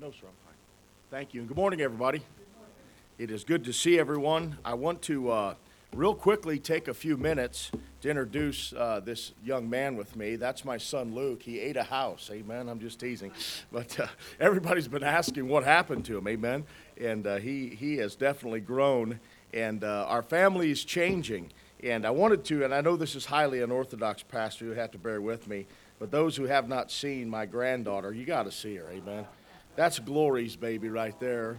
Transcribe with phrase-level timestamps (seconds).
[0.00, 0.54] No, sir, I'm fine.
[1.10, 2.22] Thank you, and good morning, everybody.
[3.18, 4.56] It is good to see everyone.
[4.64, 5.54] I want to uh,
[5.92, 7.72] real quickly take a few minutes
[8.02, 10.36] to introduce uh, this young man with me.
[10.36, 11.42] That's my son Luke.
[11.42, 12.68] He ate a house, amen.
[12.68, 13.32] I'm just teasing.
[13.72, 14.06] But uh,
[14.38, 16.64] everybody's been asking what happened to him, amen.
[17.00, 19.18] And uh, he, he has definitely grown,
[19.52, 21.50] and uh, our family is changing.
[21.82, 24.98] And I wanted to, and I know this is highly unorthodox, Pastor, you have to
[24.98, 25.66] bear with me,
[25.98, 29.26] but those who have not seen my granddaughter, you got to see her, amen.
[29.78, 31.56] That's Glory's baby right there.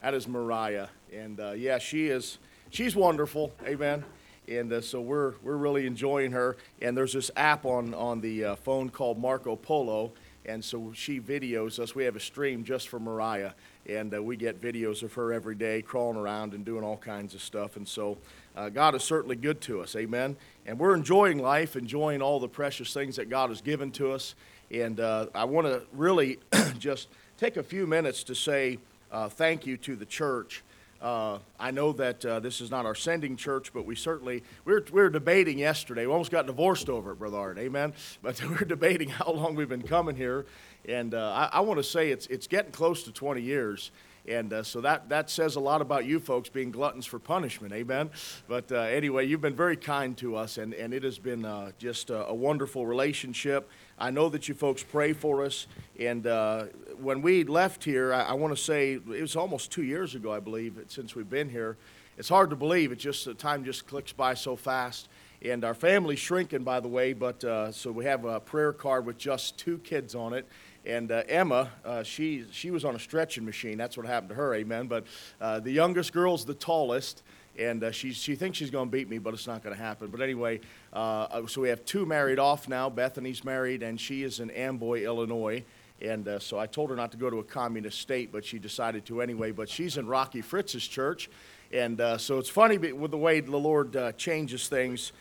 [0.00, 2.38] That is Mariah, and uh, yeah, she is.
[2.70, 4.06] She's wonderful, amen.
[4.48, 6.56] And uh, so we're we're really enjoying her.
[6.80, 10.12] And there's this app on on the uh, phone called Marco Polo,
[10.46, 11.94] and so she videos us.
[11.94, 13.52] We have a stream just for Mariah,
[13.86, 17.34] and uh, we get videos of her every day crawling around and doing all kinds
[17.34, 17.76] of stuff.
[17.76, 18.16] And so
[18.56, 20.38] uh, God is certainly good to us, amen.
[20.64, 24.36] And we're enjoying life, enjoying all the precious things that God has given to us.
[24.70, 26.38] And uh, I want to really
[26.78, 27.08] just
[27.38, 28.78] take a few minutes to say
[29.12, 30.64] uh, thank you to the church.
[31.00, 34.72] Uh, I know that uh, this is not our sending church, but we certainly we
[34.72, 36.04] were, we were debating yesterday.
[36.04, 37.58] We almost got divorced over it, Brother Art.
[37.58, 37.92] Amen.
[38.22, 40.46] But we were debating how long we've been coming here,
[40.88, 43.92] and uh, I, I want to say it's it's getting close to 20 years.
[44.28, 47.72] And uh, so that, that says a lot about you folks being gluttons for punishment,
[47.72, 48.10] amen?
[48.46, 51.70] But uh, anyway, you've been very kind to us, and, and it has been uh,
[51.78, 53.70] just a, a, wonderful relationship.
[53.98, 55.66] I know that you folks pray for us.
[55.98, 56.66] And uh,
[57.00, 60.32] when we left here, I, I want to say it was almost two years ago,
[60.32, 61.76] I believe, since we've been here.
[62.16, 62.92] It's hard to believe.
[62.92, 65.08] It just the time just clicks by so fast.
[65.40, 67.12] And our family's shrinking, by the way.
[67.12, 70.46] But uh, so we have a prayer card with just two kids on it.
[70.84, 73.78] And uh, Emma, uh, she she was on a stretching machine.
[73.78, 74.54] That's what happened to her.
[74.54, 74.88] Amen.
[74.88, 75.06] But
[75.40, 77.22] uh, the youngest girl's the tallest
[77.58, 79.82] and uh, she, she thinks she's going to beat me, but it's not going to
[79.82, 80.08] happen.
[80.08, 80.60] But anyway,
[80.92, 82.88] uh, so we have two married off now.
[82.88, 85.64] Bethany's married, and she is in Amboy, Illinois.
[86.00, 88.58] And uh, so I told her not to go to a communist state, but she
[88.58, 89.50] decided to anyway.
[89.50, 91.28] But she's in Rocky Fritz's church.
[91.72, 95.12] And uh, so it's funny with the way the Lord uh, changes things.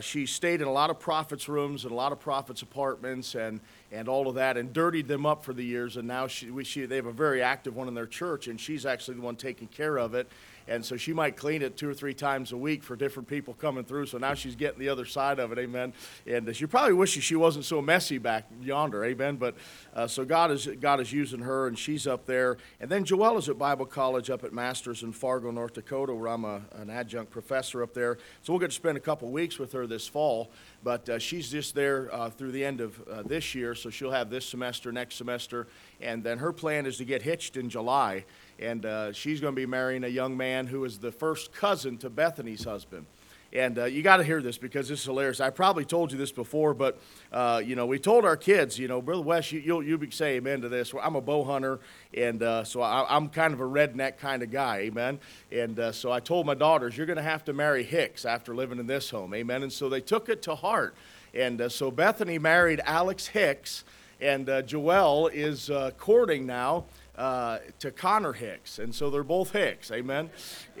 [0.00, 3.60] she stayed in a lot of prophets' rooms and a lot of prophets' apartments and,
[3.90, 5.96] and all of that and dirtied them up for the years.
[5.96, 8.60] And now she, we, she, they have a very active one in their church, and
[8.60, 10.28] she's actually the one taking care of it
[10.68, 13.54] and so she might clean it two or three times a week for different people
[13.54, 14.06] coming through.
[14.06, 15.94] So now she's getting the other side of it, amen.
[16.26, 19.36] And she probably wishes she wasn't so messy back yonder, amen.
[19.36, 19.56] But
[19.94, 22.58] uh, so God is God is using her, and she's up there.
[22.80, 26.28] And then Joelle is at Bible College up at Masters in Fargo, North Dakota, where
[26.28, 28.18] I'm a, an adjunct professor up there.
[28.42, 30.50] So we'll get to spend a couple weeks with her this fall.
[30.84, 34.12] But uh, she's just there uh, through the end of uh, this year, so she'll
[34.12, 35.66] have this semester, next semester,
[36.00, 38.24] and then her plan is to get hitched in July
[38.58, 41.98] and uh, she's going to be marrying a young man who is the first cousin
[41.98, 43.06] to Bethany's husband.
[43.50, 45.40] And uh, you got to hear this because this is hilarious.
[45.40, 46.98] I probably told you this before, but
[47.32, 50.36] uh, you know, we told our kids, you know, Brother Wes, you, you'll, you'll say
[50.36, 50.92] amen to this.
[51.00, 51.80] I'm a bow hunter,
[52.12, 55.18] and uh, so I, am kind of a redneck kind of guy, amen.
[55.50, 58.54] And uh, so I told my daughters, you're going to have to marry Hicks after
[58.54, 59.62] living in this home, amen.
[59.62, 60.94] And so they took it to heart.
[61.32, 63.84] And uh, so Bethany married Alex Hicks,
[64.20, 66.84] and uh, Joelle is courting now
[67.18, 68.78] uh, to Connor Hicks.
[68.78, 70.30] And so they're both Hicks, amen?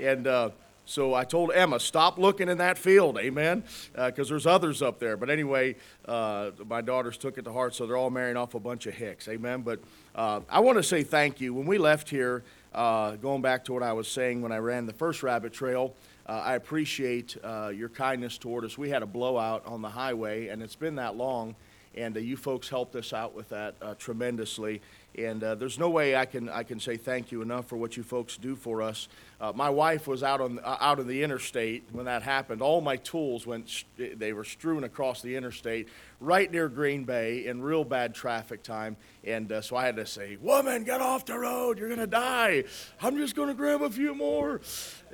[0.00, 0.50] And uh,
[0.84, 3.64] so I told Emma, stop looking in that field, amen?
[3.92, 5.18] Because uh, there's others up there.
[5.18, 8.60] But anyway, uh, my daughters took it to heart, so they're all marrying off a
[8.60, 9.62] bunch of Hicks, amen?
[9.62, 9.80] But
[10.14, 11.52] uh, I want to say thank you.
[11.52, 14.94] When we left here, going back to what I was saying when I ran the
[14.94, 15.94] first rabbit trail,
[16.26, 18.78] uh, I appreciate uh, your kindness toward us.
[18.78, 21.54] We had a blowout on the highway, and it's been that long,
[21.96, 24.80] and uh, you folks helped us out with that tremendously.
[25.16, 27.96] And uh, there's no way I can, I can say thank you enough for what
[27.96, 29.08] you folks do for us.
[29.40, 32.62] Uh, my wife was out on, uh, out on the interstate when that happened.
[32.62, 35.88] All my tools went, they were strewn across the interstate
[36.20, 38.96] right near Green Bay in real bad traffic time.
[39.24, 41.78] And uh, so I had to say, Woman, get off the road.
[41.78, 42.64] You're going to die.
[43.00, 44.60] I'm just going to grab a few more.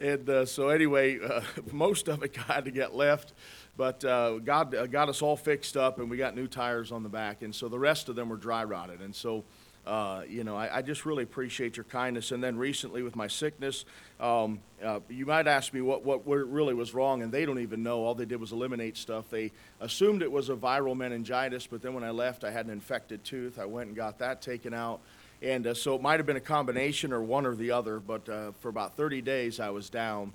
[0.00, 1.40] And uh, so, anyway, uh,
[1.72, 3.32] most of it had to get left.
[3.76, 7.02] But uh, God uh, got us all fixed up, and we got new tires on
[7.02, 7.42] the back.
[7.42, 9.00] And so the rest of them were dry rotted.
[9.00, 9.44] And so
[9.86, 12.32] uh, you know, I, I, just really appreciate your kindness.
[12.32, 13.84] And then recently with my sickness,
[14.18, 17.82] um, uh, you might ask me what, what really was wrong, and they don't even
[17.82, 18.02] know.
[18.02, 19.28] All they did was eliminate stuff.
[19.28, 22.72] They assumed it was a viral meningitis, but then when I left, I had an
[22.72, 23.58] infected tooth.
[23.58, 25.00] I went and got that taken out.
[25.42, 28.26] And uh, so it might have been a combination or one or the other, but
[28.26, 30.32] uh, for about 30 days, I was down.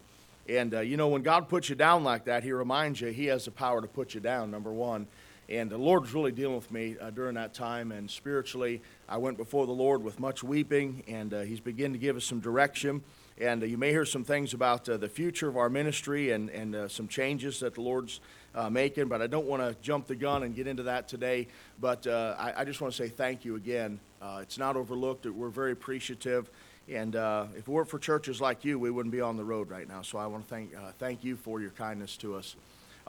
[0.48, 3.26] And, uh, you know, when God puts you down like that, He reminds you He
[3.28, 5.08] has the power to put you down, number one.
[5.50, 7.92] And the Lord was really dealing with me uh, during that time.
[7.92, 12.00] And spiritually, I went before the Lord with much weeping, and uh, He's beginning to
[12.00, 13.02] give us some direction.
[13.42, 16.52] And uh, you may hear some things about uh, the future of our ministry and,
[16.52, 18.20] and uh, some changes that the Lord's
[18.54, 21.48] uh, making, but I don't want to jump the gun and get into that today.
[21.80, 24.00] But I, I, just want to say thank you again.
[24.40, 25.26] It's not overlooked.
[25.26, 26.50] We're very appreciative.
[26.92, 29.70] And uh, if it weren't for churches like you, we wouldn't be on the road
[29.70, 30.02] right now.
[30.02, 32.56] So I want to thank, uh, thank you for your kindness to us.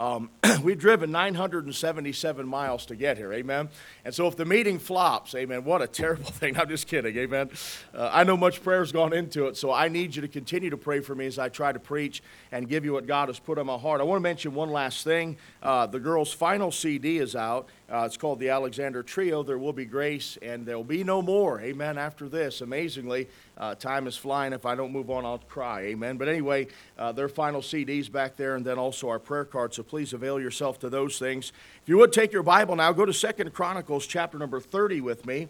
[0.00, 0.30] Um,
[0.62, 3.68] we've driven 977 miles to get here, amen.
[4.02, 6.58] And so if the meeting flops, amen, what a terrible thing.
[6.58, 7.50] I'm just kidding, amen.
[7.94, 10.78] Uh, I know much prayer's gone into it, so I need you to continue to
[10.78, 13.58] pray for me as I try to preach and give you what God has put
[13.58, 14.00] on my heart.
[14.00, 15.36] I want to mention one last thing.
[15.62, 17.68] Uh, the girls' final CD is out.
[17.90, 19.42] Uh, it's called the Alexander Trio.
[19.42, 22.60] There will be grace, and there will be no more, amen, after this.
[22.60, 23.26] Amazingly,
[23.58, 24.52] uh, time is flying.
[24.52, 25.80] If I don't move on, I'll cry.
[25.86, 26.16] Amen.
[26.16, 29.74] But anyway, uh, their final CDs back there, and then also our prayer card.
[29.74, 31.52] So please avail yourself to those things.
[31.82, 35.26] If you would take your Bible now, go to Second Chronicles chapter number 30 with
[35.26, 35.48] me.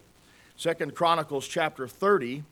[0.57, 2.43] Second Chronicles chapter 30.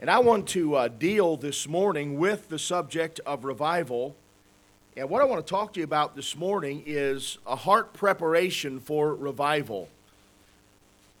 [0.00, 4.16] And I want to uh, deal this morning with the subject of revival.
[4.96, 8.80] And what I want to talk to you about this morning is a heart preparation
[8.80, 9.88] for revival.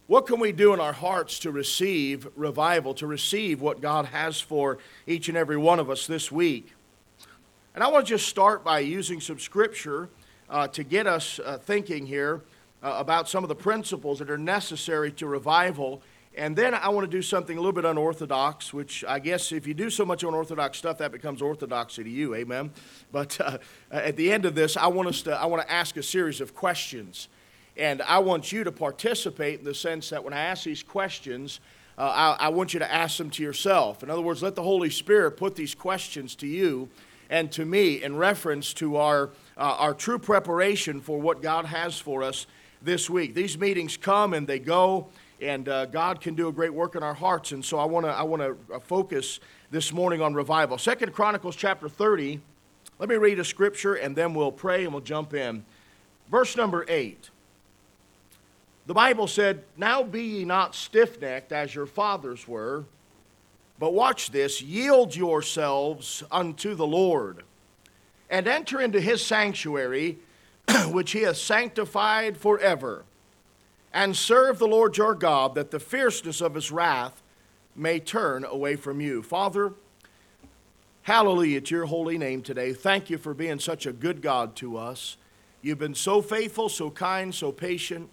[0.08, 4.40] What can we do in our hearts to receive revival, to receive what God has
[4.40, 6.72] for each and every one of us this week?
[7.72, 10.08] And I want to just start by using some scripture
[10.48, 12.40] uh, to get us uh, thinking here
[12.82, 16.02] uh, about some of the principles that are necessary to revival.
[16.40, 19.66] And then I want to do something a little bit unorthodox, which I guess if
[19.66, 22.70] you do so much unorthodox stuff, that becomes orthodoxy to you, amen.
[23.12, 23.58] But uh,
[23.90, 26.40] at the end of this, I want us to I want to ask a series
[26.40, 27.28] of questions
[27.76, 31.60] and I want you to participate in the sense that when I ask these questions,
[31.98, 34.02] uh, I, I, want you to ask them to yourself.
[34.02, 36.88] In other words, let the Holy Spirit put these questions to you
[37.28, 39.28] and to me in reference to our,
[39.58, 42.46] uh, our true preparation for what God has for us
[42.80, 43.34] this week.
[43.34, 45.08] These meetings come and they go,
[45.40, 47.52] and uh, God can do a great work in our hearts.
[47.52, 49.40] And so I want to I wanna uh, focus
[49.70, 50.78] this morning on revival.
[50.78, 52.40] Second Chronicles chapter 30.
[52.98, 55.64] Let me read a scripture and then we'll pray and we'll jump in.
[56.30, 57.30] Verse number 8.
[58.86, 62.84] The Bible said, Now be ye not stiff necked as your fathers were,
[63.78, 67.44] but watch this, yield yourselves unto the Lord,
[68.28, 70.18] and enter into his sanctuary,
[70.88, 73.04] which he has sanctified forever,
[73.92, 77.22] and serve the Lord your God, that the fierceness of his wrath
[77.74, 79.22] may turn away from you.
[79.22, 79.72] Father,
[81.02, 82.72] hallelujah to your holy name today.
[82.72, 85.16] Thank you for being such a good God to us.
[85.62, 88.08] You've been so faithful, so kind, so patient.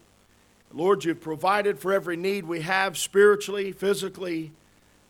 [0.74, 4.52] Lord, you've provided for every need we have spiritually, physically,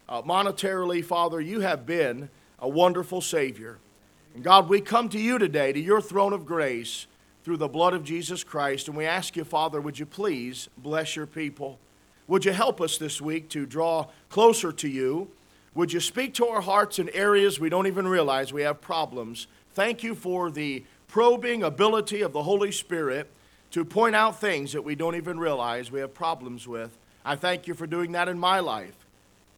[0.08, 1.04] uh, monetarily.
[1.04, 2.30] Father, you have been
[2.60, 3.80] a wonderful Savior.
[4.36, 7.08] And God, we come to you today, to your throne of grace,
[7.48, 8.90] through the blood of Jesus Christ.
[8.90, 11.80] And we ask you, Father, would you please bless your people?
[12.28, 15.30] Would you help us this week to draw closer to you?
[15.74, 19.48] Would you speak to our hearts in areas we don't even realize we have problems?
[19.74, 23.30] Thank you for the probing ability of the Holy Spirit
[23.72, 26.98] to point out things that we don't even realize we have problems with.
[27.24, 29.06] I thank you for doing that in my life.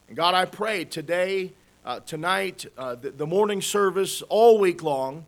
[0.10, 1.54] And God, I pray today,
[1.84, 5.26] uh, tonight, uh, the, the morning service, all week long,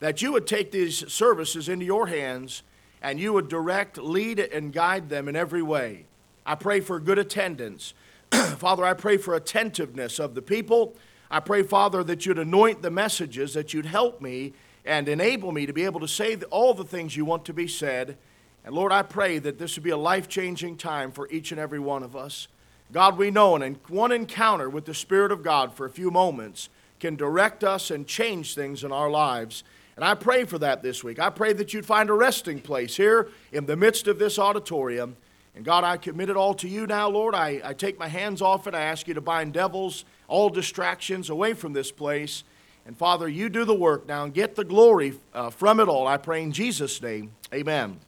[0.00, 2.62] that you would take these services into your hands
[3.02, 6.06] and you would direct, lead, and guide them in every way.
[6.46, 7.94] I pray for good attendance.
[8.30, 10.94] Father, I pray for attentiveness of the people.
[11.30, 14.52] I pray, Father, that you'd anoint the messages, that you'd help me
[14.84, 17.68] and enable me to be able to say all the things you want to be
[17.68, 18.16] said.
[18.64, 21.60] And Lord, I pray that this would be a life changing time for each and
[21.60, 22.48] every one of us.
[22.92, 26.68] God, we know, and one encounter with the Spirit of God for a few moments
[27.00, 29.64] can direct us and change things in our lives.
[29.96, 31.18] And I pray for that this week.
[31.18, 35.16] I pray that you'd find a resting place here in the midst of this auditorium.
[35.54, 37.34] And God, I commit it all to you now, Lord.
[37.34, 38.74] I, I take my hands off it.
[38.74, 42.42] I ask you to bind devils, all distractions away from this place.
[42.86, 46.08] And Father, you do the work now and get the glory uh, from it all.
[46.08, 47.32] I pray in Jesus' name.
[47.52, 48.00] Amen.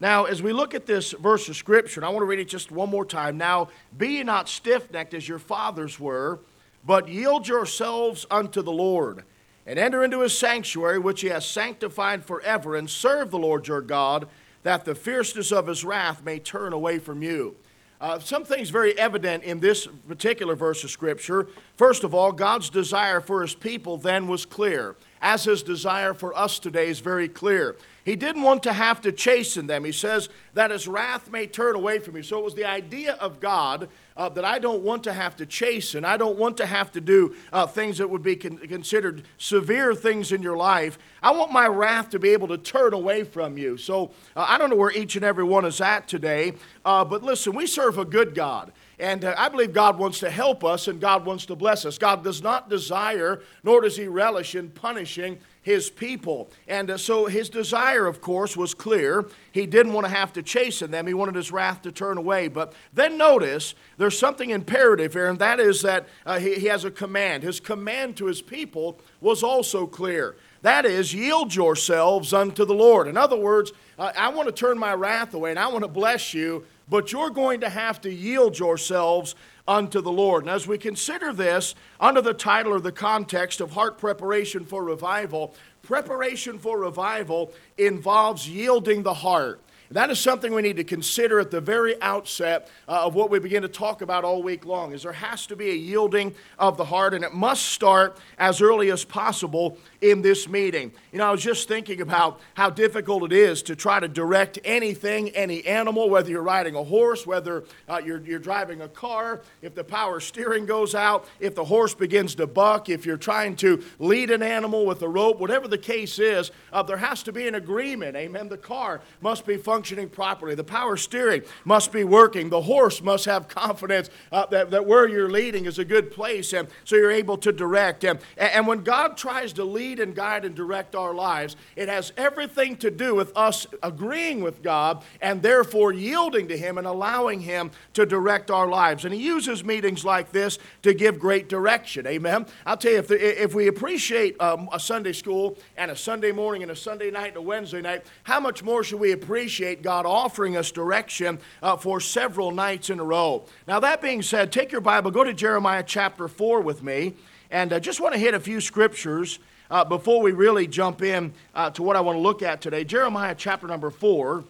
[0.00, 2.48] Now, as we look at this verse of Scripture, and I want to read it
[2.48, 3.38] just one more time.
[3.38, 6.40] Now, be ye not stiff necked as your fathers were,
[6.84, 9.24] but yield yourselves unto the Lord,
[9.66, 13.80] and enter into his sanctuary, which he has sanctified forever, and serve the Lord your
[13.80, 14.28] God,
[14.62, 17.56] that the fierceness of his wrath may turn away from you.
[18.00, 21.46] Uh, some things very evident in this particular verse of Scripture.
[21.76, 26.36] First of all, God's desire for his people then was clear, as his desire for
[26.36, 27.76] us today is very clear.
[28.04, 29.84] He didn't want to have to chasten them.
[29.84, 32.22] He says that his wrath may turn away from you.
[32.22, 35.46] So it was the idea of God uh, that I don't want to have to
[35.46, 36.04] chasten.
[36.04, 39.94] I don't want to have to do uh, things that would be con- considered severe
[39.94, 40.98] things in your life.
[41.22, 43.78] I want my wrath to be able to turn away from you.
[43.78, 46.52] So uh, I don't know where each and every one is at today,
[46.84, 48.70] uh, but listen, we serve a good God.
[48.98, 51.98] And uh, I believe God wants to help us and God wants to bless us.
[51.98, 56.50] God does not desire, nor does He relish in punishing his people.
[56.68, 59.24] And uh, so his desire, of course, was clear.
[59.50, 62.48] He didn't want to have to chasten them, he wanted his wrath to turn away.
[62.48, 66.84] But then notice there's something imperative here, and that is that uh, he, he has
[66.84, 67.42] a command.
[67.42, 70.36] His command to his people was also clear.
[70.60, 73.08] That is, yield yourselves unto the Lord.
[73.08, 75.88] In other words, uh, I want to turn my wrath away and I want to
[75.88, 79.34] bless you, but you're going to have to yield yourselves
[79.66, 80.44] unto the Lord.
[80.44, 84.84] And as we consider this under the title or the context of heart preparation for
[84.84, 89.60] revival, preparation for revival involves yielding the heart.
[89.94, 93.38] That is something we need to consider at the very outset uh, of what we
[93.38, 96.76] begin to talk about all week long is there has to be a yielding of
[96.76, 100.90] the heart and it must start as early as possible in this meeting.
[101.12, 104.58] You know, I was just thinking about how difficult it is to try to direct
[104.64, 109.42] anything, any animal, whether you're riding a horse, whether uh, you're, you're driving a car,
[109.62, 113.54] if the power steering goes out, if the horse begins to buck, if you're trying
[113.54, 117.30] to lead an animal with a rope, whatever the case is, uh, there has to
[117.30, 118.16] be an agreement.
[118.16, 118.48] Amen.
[118.48, 123.24] The car must be functioning properly, the power steering must be working, the horse must
[123.26, 127.10] have confidence uh, that, that where you're leading is a good place, and so you're
[127.10, 128.04] able to direct.
[128.04, 131.56] And, and when God tries to lead, lead and guide and direct our lives.
[131.76, 136.78] It has everything to do with us agreeing with God and therefore yielding to Him
[136.78, 139.04] and allowing Him to direct our lives.
[139.04, 142.06] And He uses meetings like this to give great direction.
[142.06, 142.46] Amen.
[142.66, 146.32] I'll tell you, if, the, if we appreciate um, a Sunday school and a Sunday
[146.32, 149.63] morning and a Sunday night and a Wednesday night, how much more should we appreciate
[149.82, 153.44] God offering us direction uh, for several nights in a row?
[153.66, 157.14] Now, that being said, take your Bible, go to Jeremiah chapter 4 with me.
[157.50, 159.38] And I uh, just want to hit a few scriptures
[159.70, 162.84] uh, before we really jump in uh, to what I want to look at today,
[162.84, 164.44] Jeremiah chapter number 4.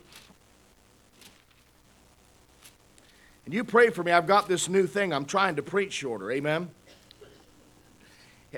[3.44, 4.10] And you pray for me.
[4.10, 5.12] I've got this new thing.
[5.12, 6.30] I'm trying to preach shorter.
[6.30, 6.70] Amen.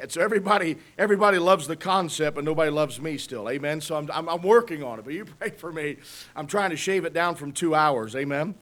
[0.08, 3.48] So everybody, everybody loves the concept, but nobody loves me still.
[3.48, 3.80] Amen.
[3.80, 5.04] So I'm, I'm, I'm working on it.
[5.04, 5.96] But you pray for me.
[6.34, 8.14] I'm trying to shave it down from two hours.
[8.16, 8.54] Amen.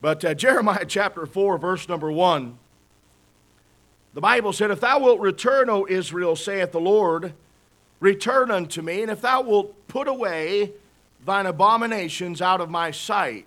[0.00, 2.58] But uh, Jeremiah chapter 4, verse number 1.
[4.12, 7.32] The Bible said, If thou wilt return, O Israel, saith the Lord,
[8.00, 10.72] return unto me, and if thou wilt put away
[11.24, 13.46] thine abominations out of my sight.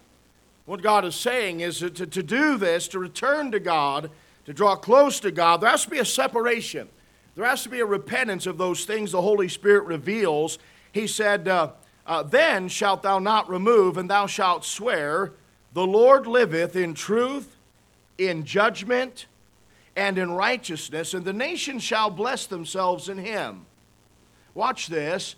[0.66, 4.10] What God is saying is that to, to do this, to return to God,
[4.46, 6.88] to draw close to God, there has to be a separation.
[7.36, 10.60] There has to be a repentance of those things the Holy Spirit reveals.
[10.92, 11.72] He said, uh,
[12.06, 15.34] uh, Then shalt thou not remove, and thou shalt swear,
[15.74, 17.56] The Lord liveth in truth,
[18.18, 19.26] in judgment,
[19.96, 23.66] and in righteousness, and the nations shall bless themselves in him.
[24.54, 25.36] Watch this.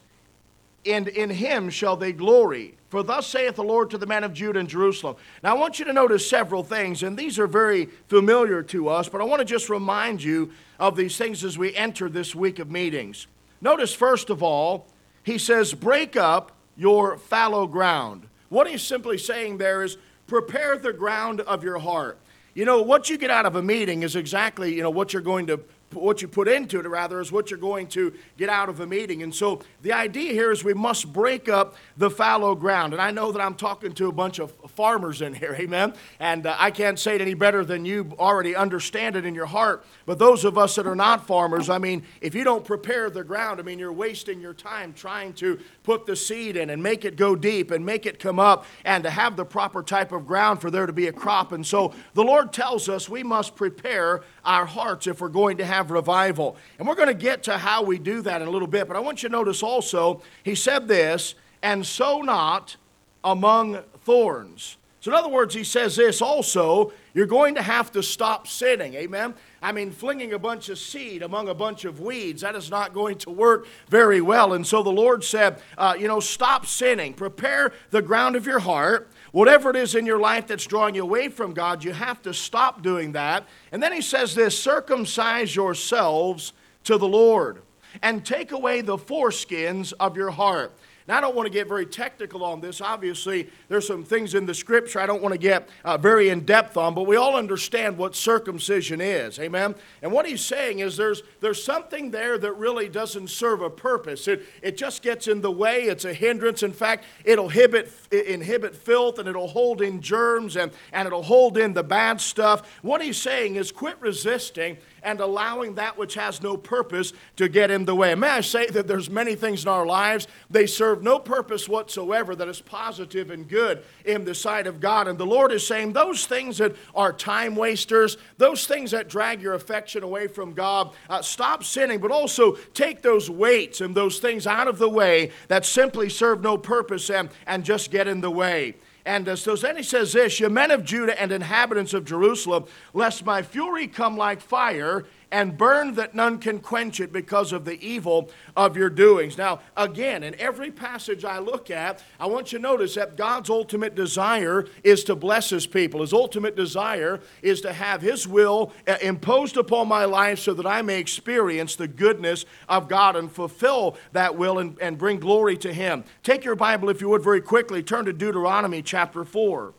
[0.86, 2.76] And in him shall they glory.
[2.96, 5.18] For thus saith the Lord to the men of Judah and Jerusalem.
[5.44, 9.10] Now, I want you to notice several things, and these are very familiar to us,
[9.10, 12.58] but I want to just remind you of these things as we enter this week
[12.58, 13.28] of meetings.
[13.60, 14.88] Notice, first of all,
[15.24, 18.30] he says, Break up your fallow ground.
[18.48, 19.98] What he's simply saying there is,
[20.28, 22.18] Prepare the ground of your heart.
[22.54, 25.22] You know, what you get out of a meeting is exactly, you know, what you're
[25.22, 25.60] going to
[25.96, 28.88] what you put into it, rather, is what you're going to get out of a
[28.88, 29.24] meeting.
[29.24, 32.94] And so the idea here is we must break up the fallow ground.
[32.94, 35.94] And I know that I'm talking to a bunch of farmers in here, amen?
[36.20, 39.46] And uh, I can't say it any better than you already understand it in your
[39.46, 39.86] heart.
[40.08, 43.24] But those of us that are not farmers, I mean, if you don't prepare the
[43.24, 47.06] ground, I mean, you're wasting your time trying to put the seed in and make
[47.06, 50.26] it go deep and make it come up and to have the proper type of
[50.26, 51.52] ground for there to be a crop.
[51.52, 55.66] And so the Lord tells us we must prepare our hearts if we're going to
[55.66, 56.58] have revival.
[56.80, 58.88] And we're going to get to how we do that in a little bit.
[58.88, 62.78] But I want you to notice also, he said this, and sow not
[63.26, 64.78] among thorns.
[65.02, 68.94] So, in other words, he says this also you're going to have to stop sinning.
[68.96, 69.36] Amen?
[69.62, 72.94] I mean, flinging a bunch of seed among a bunch of weeds, that is not
[72.94, 74.54] going to work very well.
[74.54, 77.14] And so the Lord said, uh, you know, stop sinning.
[77.14, 79.10] Prepare the ground of your heart.
[79.32, 82.34] Whatever it is in your life that's drawing you away from God, you have to
[82.34, 83.46] stop doing that.
[83.72, 86.52] And then he says this circumcise yourselves
[86.86, 87.62] to the Lord
[88.02, 90.74] and take away the foreskins of your heart.
[91.08, 92.82] Now, I don't want to get very technical on this.
[92.82, 96.46] Obviously, there's some things in the scripture I don't want to get uh, very in
[96.46, 99.38] depth on, but we all understand what circumcision is.
[99.38, 99.76] Amen?
[100.02, 104.28] And what he's saying is there's, there's something there that really doesn't serve a purpose.
[104.28, 106.64] It, it just gets in the way, it's a hindrance.
[106.64, 111.60] In fact, it'll inhibit, inhibit filth and it'll hold in germs and, and it'll hold
[111.60, 112.80] in the bad stuff.
[112.82, 117.72] What he's saying is quit resisting and allowing that which has no purpose to get
[117.72, 118.14] in the way.
[118.16, 122.36] May I say that there's many things in our lives, they serve no purpose whatsoever
[122.36, 125.08] that is positive and good in the sight of God.
[125.08, 129.42] And the Lord is saying those things that are time wasters, those things that drag
[129.42, 134.20] your affection away from God, uh, stop sinning, but also take those weights and those
[134.20, 138.22] things out of the way that simply serve no purpose and, and just get in
[138.22, 138.76] the way.
[139.06, 142.66] And uh, so then he says this, You men of Judah and inhabitants of Jerusalem,
[142.94, 147.66] lest my fury come like fire and burn that none can quench it because of
[147.66, 149.38] the evil of your doings.
[149.38, 153.50] Now, again, in every passage I look at, I want you to notice that God's
[153.50, 156.00] ultimate desire is to bless His people.
[156.00, 160.66] His ultimate desire is to have His will uh, imposed upon my life so that
[160.66, 165.58] I may experience the goodness of God and fulfill that will and, and bring glory
[165.58, 166.06] to Him.
[166.24, 167.84] Take your Bible, if you would, very quickly.
[167.84, 169.74] Turn to Deuteronomy chapter 4.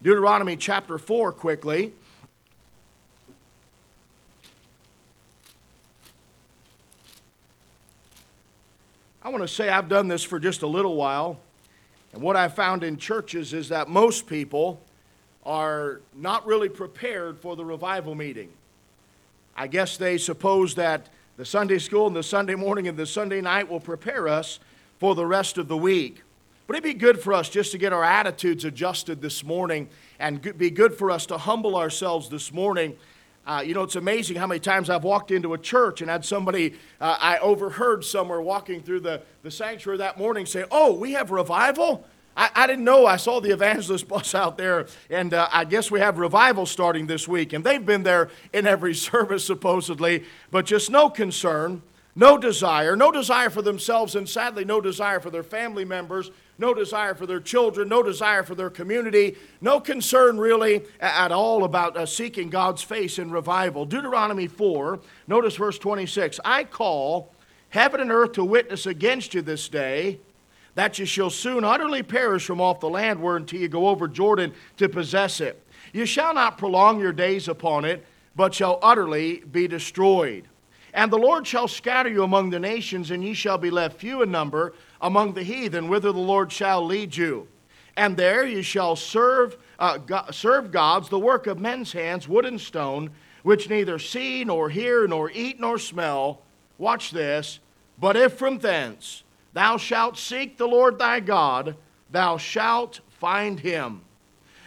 [0.00, 1.92] Deuteronomy chapter 4, quickly.
[9.26, 11.40] I want to say I've done this for just a little while,
[12.12, 14.80] and what I've found in churches is that most people
[15.44, 18.50] are not really prepared for the revival meeting.
[19.56, 23.40] I guess they suppose that the Sunday school and the Sunday morning and the Sunday
[23.40, 24.60] night will prepare us
[25.00, 26.22] for the rest of the week.
[26.68, 29.88] But it'd be good for us just to get our attitudes adjusted this morning
[30.20, 32.96] and be good for us to humble ourselves this morning
[33.46, 36.24] uh, you know, it's amazing how many times I've walked into a church and had
[36.24, 41.12] somebody uh, I overheard somewhere walking through the, the sanctuary that morning say, Oh, we
[41.12, 42.04] have revival?
[42.36, 43.06] I, I didn't know.
[43.06, 47.06] I saw the evangelist bus out there, and uh, I guess we have revival starting
[47.06, 47.52] this week.
[47.52, 51.82] And they've been there in every service, supposedly, but just no concern,
[52.14, 56.72] no desire, no desire for themselves, and sadly, no desire for their family members no
[56.72, 61.96] desire for their children, no desire for their community, no concern really at all about
[61.96, 63.84] uh, seeking God's face in revival.
[63.84, 67.32] Deuteronomy 4, notice verse 26 I call
[67.70, 70.18] heaven and earth to witness against you this day
[70.74, 74.06] that you shall soon utterly perish from off the land where until you go over
[74.06, 75.62] Jordan to possess it.
[75.92, 80.44] You shall not prolong your days upon it, but shall utterly be destroyed.
[80.92, 84.22] And the Lord shall scatter you among the nations, and ye shall be left few
[84.22, 87.48] in number among the heathen, whither the Lord shall lead you.
[87.96, 92.44] And there you shall serve, uh, God, serve gods, the work of men's hands, wood
[92.44, 93.10] and stone,
[93.42, 96.42] which neither see, nor hear, nor eat, nor smell.
[96.78, 97.60] Watch this.
[97.98, 101.76] But if from thence thou shalt seek the Lord thy God,
[102.10, 104.02] thou shalt find him.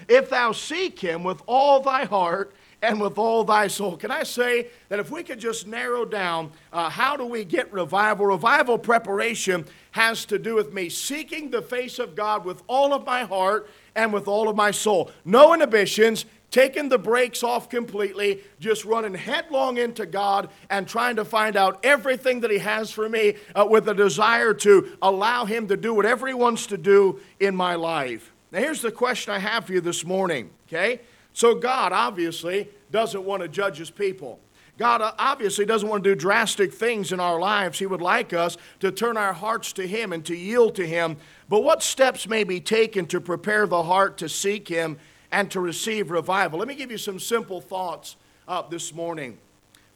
[0.08, 3.98] If thou seek him with all thy heart and with all thy soul.
[3.98, 7.72] Can I say that if we could just narrow down uh, how do we get
[7.74, 8.26] revival?
[8.26, 13.06] Revival preparation has to do with me seeking the face of God with all of
[13.06, 15.12] my heart and with all of my soul.
[15.26, 21.26] No inhibitions, taking the brakes off completely, just running headlong into God and trying to
[21.26, 25.68] find out everything that He has for me uh, with a desire to allow Him
[25.68, 28.32] to do whatever He wants to do in my life.
[28.52, 31.02] Now, here's the question I have for you this morning, okay?
[31.34, 34.40] So, God obviously doesn't want to judge his people.
[34.80, 37.78] God obviously doesn't want to do drastic things in our lives.
[37.78, 41.18] He would like us to turn our hearts to Him and to yield to Him.
[41.50, 44.98] But what steps may be taken to prepare the heart to seek Him
[45.34, 46.60] and to receive revival?
[46.60, 48.16] Let me give you some simple thoughts
[48.48, 49.38] uh, this morning.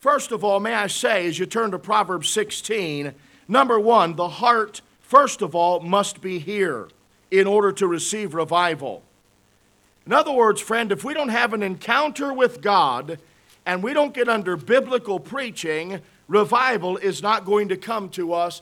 [0.01, 3.13] First of all, may I say, as you turn to Proverbs 16,
[3.47, 6.89] number one, the heart, first of all, must be here
[7.31, 9.01] in order to receive revival.
[10.05, 13.19] In other words, friend, if we don't have an encounter with God
[13.65, 18.61] and we don't get under biblical preaching, revival is not going to come to us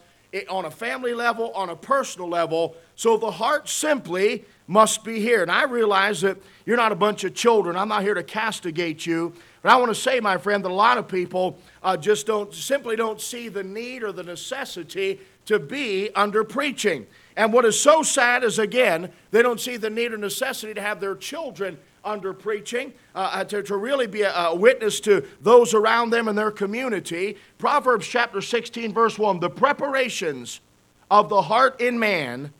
[0.49, 2.75] on a family level, on a personal level.
[2.95, 5.41] So the heart simply must be here.
[5.41, 7.75] And I realize that you're not a bunch of children.
[7.75, 9.33] I'm not here to castigate you.
[9.61, 12.53] But I want to say, my friend, that a lot of people uh, just don't
[12.53, 17.07] simply don't see the need or the necessity to be under preaching.
[17.35, 20.81] And what is so sad is, again, they don't see the need or necessity to
[20.81, 25.23] have their children under preaching, uh, uh, to, to really be a, a, witness to
[25.41, 27.37] those around them and their community.
[27.57, 30.61] Proverbs chapter 16, verse 1 The preparations
[31.09, 32.51] of the heart in man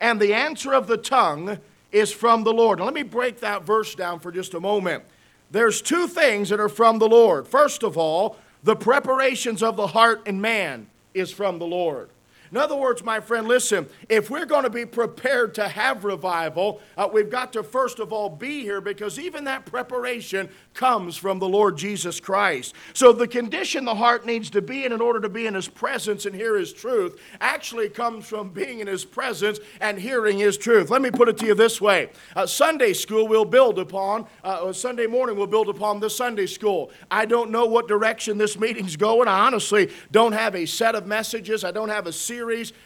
[0.00, 1.58] and the answer of the tongue
[1.92, 2.78] is from the Lord.
[2.78, 5.04] Now, let me break that verse down for just a moment.
[5.50, 7.48] There's two things that are from the Lord.
[7.48, 12.10] First of all, the preparations of the heart in man is from the Lord.
[12.50, 16.80] In other words, my friend, listen, if we're going to be prepared to have revival,
[16.96, 21.38] uh, we've got to first of all be here because even that preparation comes from
[21.38, 22.74] the Lord Jesus Christ.
[22.94, 25.68] So the condition the heart needs to be in in order to be in His
[25.68, 30.56] presence and hear His truth actually comes from being in His presence and hearing His
[30.56, 30.90] truth.
[30.90, 34.72] Let me put it to you this way uh, Sunday school will build upon, uh,
[34.72, 36.90] Sunday morning will build upon the Sunday school.
[37.10, 39.28] I don't know what direction this meeting's going.
[39.28, 42.37] I honestly don't have a set of messages, I don't have a series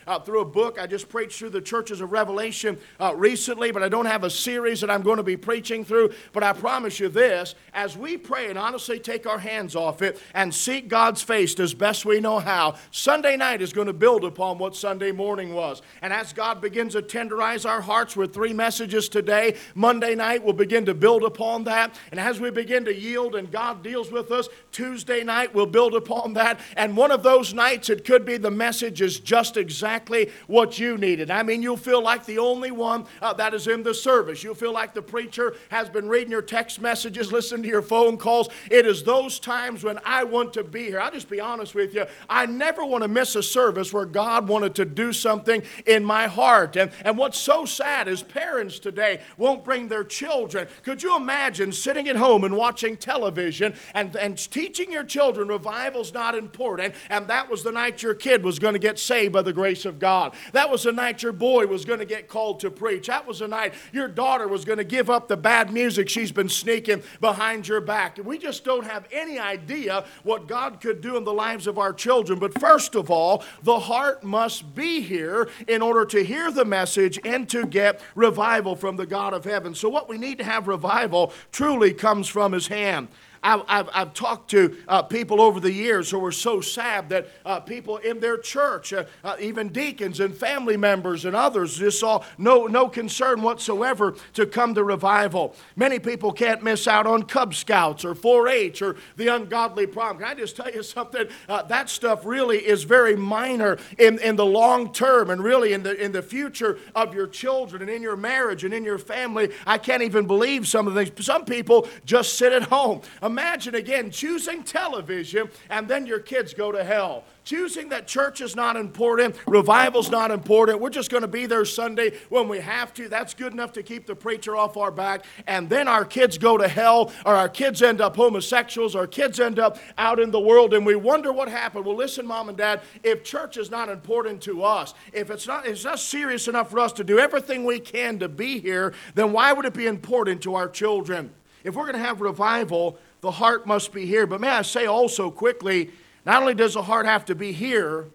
[0.07, 0.79] uh, through a book.
[0.81, 4.31] I just preached through the churches of Revelation uh, recently, but I don't have a
[4.31, 6.13] series that I'm going to be preaching through.
[6.33, 10.19] But I promise you this as we pray and honestly take our hands off it
[10.35, 14.25] and seek God's face as best we know how, Sunday night is going to build
[14.25, 15.83] upon what Sunday morning was.
[16.01, 20.53] And as God begins to tenderize our hearts with three messages today, Monday night will
[20.53, 21.99] begin to build upon that.
[22.11, 25.95] And as we begin to yield and God deals with us, Tuesday night we'll build
[25.95, 26.61] upon that.
[26.77, 30.97] And one of those nights, it could be the message is just exactly what you
[30.99, 31.31] needed.
[31.31, 34.43] I mean, you'll feel like the only one uh, that is in the service.
[34.43, 38.17] You'll feel like the preacher has been reading your text messages, listening to your phone
[38.17, 38.49] calls.
[38.71, 41.01] It is those times when I want to be here.
[41.01, 42.07] I'll just be honest with you.
[42.29, 46.27] I never want to miss a service where God wanted to do something in my
[46.27, 46.77] heart.
[46.77, 50.69] And, and what's so sad is parents today won't bring their children.
[50.83, 56.13] Could you imagine sitting at home and watching television and, and teaching your children revival's
[56.13, 59.43] not important, and that was the night your kid was going to get saved by
[59.43, 60.35] the grace of God?
[60.53, 63.07] That was the night your boy was going to get called to preach.
[63.09, 66.33] That was the night your daughter was going to give up the bad music she's
[66.33, 68.19] been sneaking behind your back.
[68.23, 71.93] We just don't have any idea what God could do in the lives of our
[71.93, 72.39] children.
[72.39, 77.19] But first of all, the heart must be here in order to hear the message
[77.25, 79.75] and to get revival from the God of heaven.
[79.75, 83.09] So, what we need to have revival truly comes from His hand.
[83.43, 87.29] I've, I've, I've talked to uh, people over the years who were so sad that
[87.45, 91.99] uh, people in their church, uh, uh, even deacons and family members and others, just
[91.99, 95.57] saw no, no concern whatsoever to come to revival.
[95.75, 100.19] Many people can't miss out on Cub Scouts or 4 H or the ungodly prom.
[100.19, 101.27] Can I just tell you something?
[101.49, 105.83] Uh, that stuff really is very minor in, in the long term and really in
[105.83, 109.51] the, in the future of your children and in your marriage and in your family.
[109.67, 111.25] I can't even believe some of things.
[111.25, 113.03] Some people just sit at home.
[113.33, 117.25] Imagine again choosing television and then your kids go to hell.
[117.45, 120.81] Choosing that church is not important, revival's not important.
[120.81, 123.09] We're just going to be there Sunday when we have to.
[123.09, 125.25] That's good enough to keep the preacher off our back.
[125.47, 129.07] And then our kids go to hell, or our kids end up homosexuals, or our
[129.07, 131.87] kids end up out in the world, and we wonder what happened.
[131.87, 135.67] Well, listen, mom and dad, if church is not important to us, if it's not,
[135.67, 139.33] it's not serious enough for us to do everything we can to be here, then
[139.33, 141.33] why would it be important to our children?
[141.65, 144.27] If we're going to have revival, the heart must be here.
[144.27, 145.91] But may I say also quickly,
[146.27, 148.07] not only does the heart have to be here,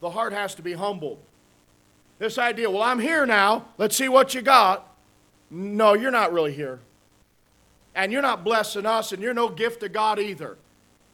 [0.00, 1.18] the heart has to be humbled.
[2.18, 4.86] This idea, well, I'm here now, let's see what you got.
[5.50, 6.78] No, you're not really here.
[7.94, 10.56] And you're not blessing us, and you're no gift to God either.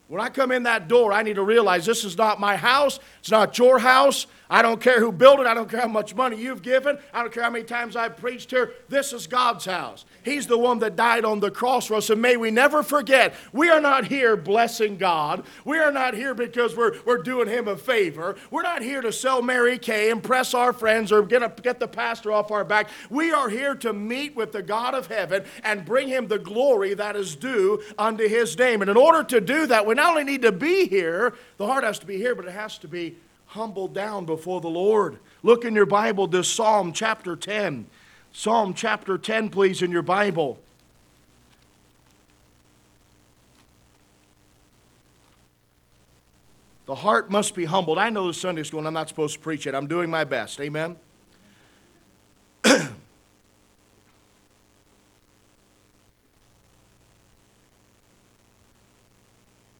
[0.08, 2.98] When I come in that door, I need to realize this is not my house.
[3.20, 4.26] It's not your house.
[4.48, 5.46] I don't care who built it.
[5.46, 6.98] I don't care how much money you've given.
[7.12, 8.72] I don't care how many times I've preached here.
[8.88, 10.04] This is God's house.
[10.22, 12.10] He's the one that died on the cross for us.
[12.10, 15.44] And may we never forget, we are not here blessing God.
[15.64, 18.36] We are not here because we're, we're doing Him a favor.
[18.50, 21.88] We're not here to sell Mary Kay, impress our friends, or get, a, get the
[21.88, 22.88] pastor off our back.
[23.10, 26.94] We are here to meet with the God of heaven and bring Him the glory
[26.94, 28.80] that is due unto His name.
[28.80, 31.82] And in order to do that, we not only need to be here, the heart
[31.82, 35.18] has to be here, but it has to be humbled down before the Lord.
[35.42, 37.86] Look in your Bible to Psalm chapter 10.
[38.32, 40.58] Psalm chapter 10, please, in your Bible.
[46.86, 47.98] The heart must be humbled.
[47.98, 49.74] I know the Sunday school, and I'm not supposed to preach it.
[49.74, 50.60] I'm doing my best.
[50.60, 50.96] Amen.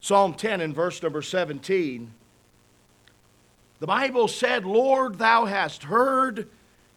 [0.00, 2.12] Psalm 10 and verse number 17.
[3.78, 6.48] The Bible said, Lord, thou hast heard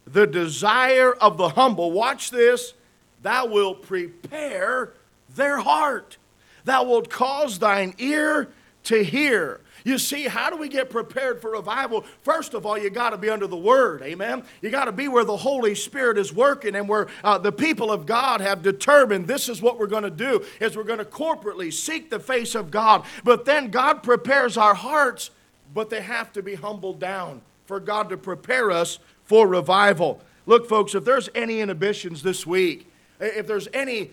[0.06, 1.92] the desire of the humble.
[1.92, 2.74] Watch this.
[3.22, 4.94] Thou wilt prepare
[5.36, 6.18] their heart.
[6.63, 8.50] Thou wilt cause thine ear
[8.86, 9.62] to hear.
[9.84, 12.06] You see, how do we get prepared for revival?
[12.22, 14.44] First of all, you got to be under the Word, amen?
[14.62, 17.92] You got to be where the Holy Spirit is working and where uh, the people
[17.92, 21.06] of God have determined this is what we're going to do, is we're going to
[21.06, 23.06] corporately seek the face of God.
[23.24, 25.32] But then God prepares our hearts
[25.74, 30.22] but they have to be humbled down for God to prepare us for revival.
[30.46, 32.88] Look, folks, if there's any inhibitions this week
[33.20, 34.12] if there's any,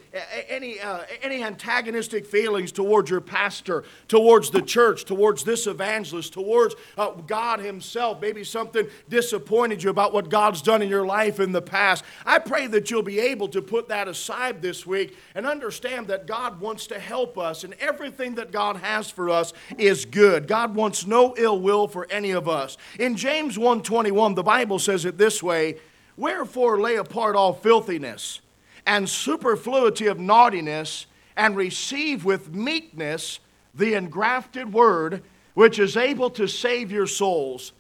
[0.49, 6.75] any, uh, any antagonistic feelings towards your pastor, towards the church, towards this evangelist, towards
[6.99, 11.53] uh, God Himself, maybe something disappointed you about what God's done in your life in
[11.53, 15.47] the past, I pray that you'll be able to put that aside this week and
[15.47, 20.05] understand that God wants to help us, and everything that God has for us is
[20.05, 20.49] good.
[20.49, 22.77] God wants no ill will for any of us.
[22.99, 25.77] In James 1:21, the Bible says it this way:
[26.17, 28.41] Wherefore lay apart all filthiness
[28.87, 33.41] and superfluity of naughtiness, and receive with meekness
[33.75, 35.23] the engrafted word,
[35.55, 37.73] which is able to save your souls.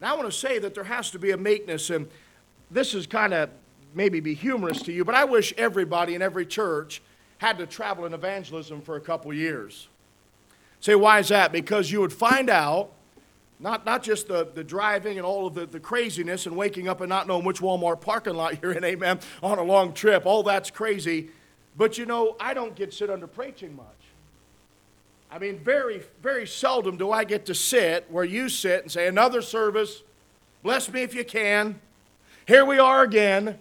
[0.00, 2.08] Now, I want to say that there has to be a meekness, and
[2.70, 3.50] this is kind of
[3.94, 7.00] maybe be humorous to you, but I wish everybody in every church
[7.38, 9.88] had to travel in evangelism for a couple years.
[10.80, 11.52] Say, why is that?
[11.52, 12.92] Because you would find out
[13.58, 17.00] not, not just the, the driving and all of the, the craziness and waking up
[17.00, 20.26] and not knowing which Walmart parking lot you're in, amen, on a long trip.
[20.26, 21.28] All that's crazy.
[21.76, 23.86] But you know, I don't get sit under preaching much.
[25.30, 29.06] I mean, very, very seldom do I get to sit where you sit and say,
[29.06, 30.02] another service,
[30.62, 31.80] bless me if you can.
[32.46, 33.58] Here we are again.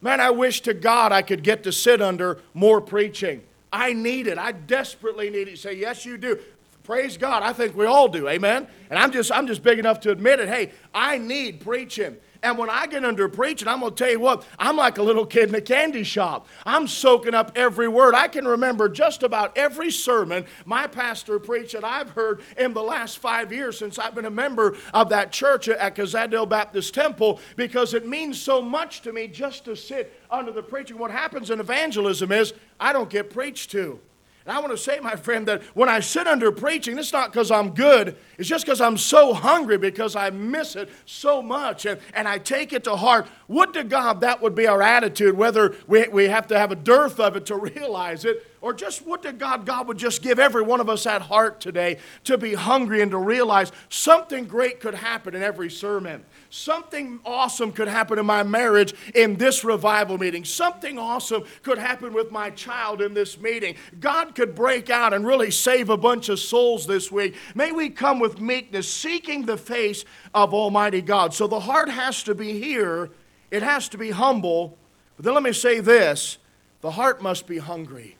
[0.00, 3.42] Man, I wish to God I could get to sit under more preaching.
[3.72, 4.38] I need it.
[4.38, 5.58] I desperately need it.
[5.58, 6.38] say, yes, you do.
[6.88, 7.42] Praise God.
[7.42, 8.30] I think we all do.
[8.30, 8.66] Amen.
[8.88, 10.48] And I'm just I'm just big enough to admit it.
[10.48, 12.16] Hey, I need preaching.
[12.42, 15.02] And when I get under preaching, I'm going to tell you what, I'm like a
[15.02, 16.46] little kid in a candy shop.
[16.64, 18.14] I'm soaking up every word.
[18.14, 22.82] I can remember just about every sermon my pastor preached that I've heard in the
[22.82, 27.38] last five years since I've been a member of that church at Kazadale Baptist Temple
[27.56, 30.96] because it means so much to me just to sit under the preaching.
[30.96, 34.00] What happens in evangelism is I don't get preached to.
[34.48, 37.30] And I want to say, my friend, that when I sit under preaching, it's not
[37.30, 38.16] because I'm good.
[38.38, 42.38] It's just because I'm so hungry because I miss it so much and, and I
[42.38, 43.26] take it to heart.
[43.48, 46.76] Would to God that would be our attitude, whether we, we have to have a
[46.76, 50.38] dearth of it to realize it, or just would to God God would just give
[50.38, 54.80] every one of us that heart today to be hungry and to realize something great
[54.80, 56.24] could happen in every sermon.
[56.50, 60.44] Something awesome could happen in my marriage in this revival meeting.
[60.46, 63.74] Something awesome could happen with my child in this meeting.
[64.00, 67.34] God could break out and really save a bunch of souls this week.
[67.54, 71.34] May we come with meekness, seeking the face of Almighty God.
[71.34, 73.10] So the heart has to be here,
[73.50, 74.78] it has to be humble.
[75.16, 76.38] But then let me say this
[76.80, 78.16] the heart must be hungry.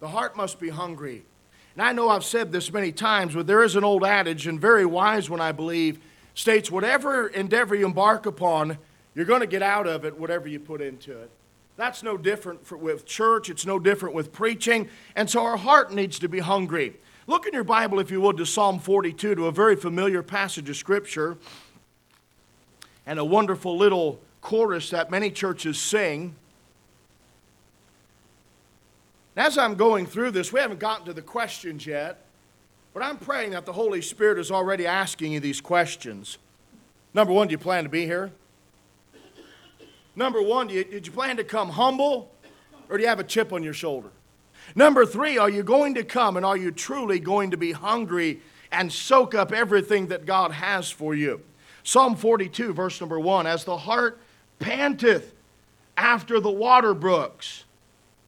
[0.00, 1.24] The heart must be hungry.
[1.74, 4.60] And I know I've said this many times, but there is an old adage, and
[4.60, 5.98] very wise one, I believe
[6.34, 8.78] states whatever endeavor you embark upon,
[9.14, 11.30] you're going to get out of it whatever you put into it.
[11.76, 15.92] That's no different for, with church, it's no different with preaching, and so our heart
[15.92, 16.96] needs to be hungry.
[17.26, 20.68] Look in your Bible, if you would, to Psalm 42, to a very familiar passage
[20.68, 21.38] of Scripture,
[23.06, 26.34] and a wonderful little chorus that many churches sing.
[29.36, 32.26] as I'm going through this, we haven't gotten to the questions yet.
[32.94, 36.38] But I'm praying that the Holy Spirit is already asking you these questions.
[37.14, 38.32] Number one, do you plan to be here?
[40.14, 42.30] Number one, you, did you plan to come humble
[42.88, 44.10] or do you have a chip on your shoulder?
[44.74, 48.40] Number three, are you going to come and are you truly going to be hungry
[48.70, 51.40] and soak up everything that God has for you?
[51.82, 54.20] Psalm 42, verse number one As the hart
[54.58, 55.34] panteth
[55.96, 57.64] after the water brooks.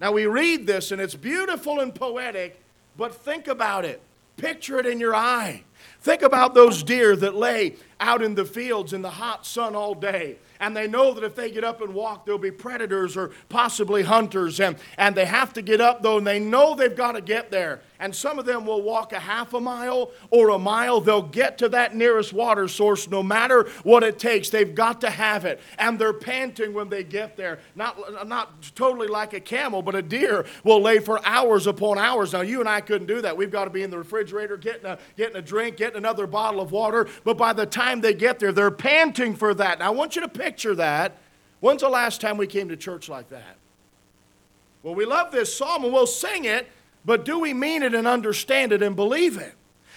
[0.00, 2.60] Now we read this and it's beautiful and poetic,
[2.96, 4.02] but think about it.
[4.36, 5.62] Picture it in your eye.
[6.00, 9.94] Think about those deer that lay out in the fields in the hot sun all
[9.94, 13.32] day and they know that if they get up and walk, there'll be predators or
[13.48, 14.60] possibly hunters.
[14.60, 17.50] And, and they have to get up, though, and they know they've got to get
[17.50, 17.80] there.
[18.00, 21.00] And some of them will walk a half a mile or a mile.
[21.00, 24.50] They'll get to that nearest water source no matter what it takes.
[24.50, 25.60] They've got to have it.
[25.78, 27.60] And they're panting when they get there.
[27.74, 32.32] Not, not totally like a camel, but a deer will lay for hours upon hours.
[32.32, 33.36] Now, you and I couldn't do that.
[33.36, 36.60] We've got to be in the refrigerator getting a, getting a drink, getting another bottle
[36.60, 37.06] of water.
[37.22, 39.78] But by the time they get there, they're panting for that.
[39.78, 41.16] Now, I want you to pick picture that.
[41.58, 43.56] When's the last time we came to church like that?
[44.84, 46.68] Well, we love this psalm and we'll sing it,
[47.04, 49.54] but do we mean it and understand it and believe it?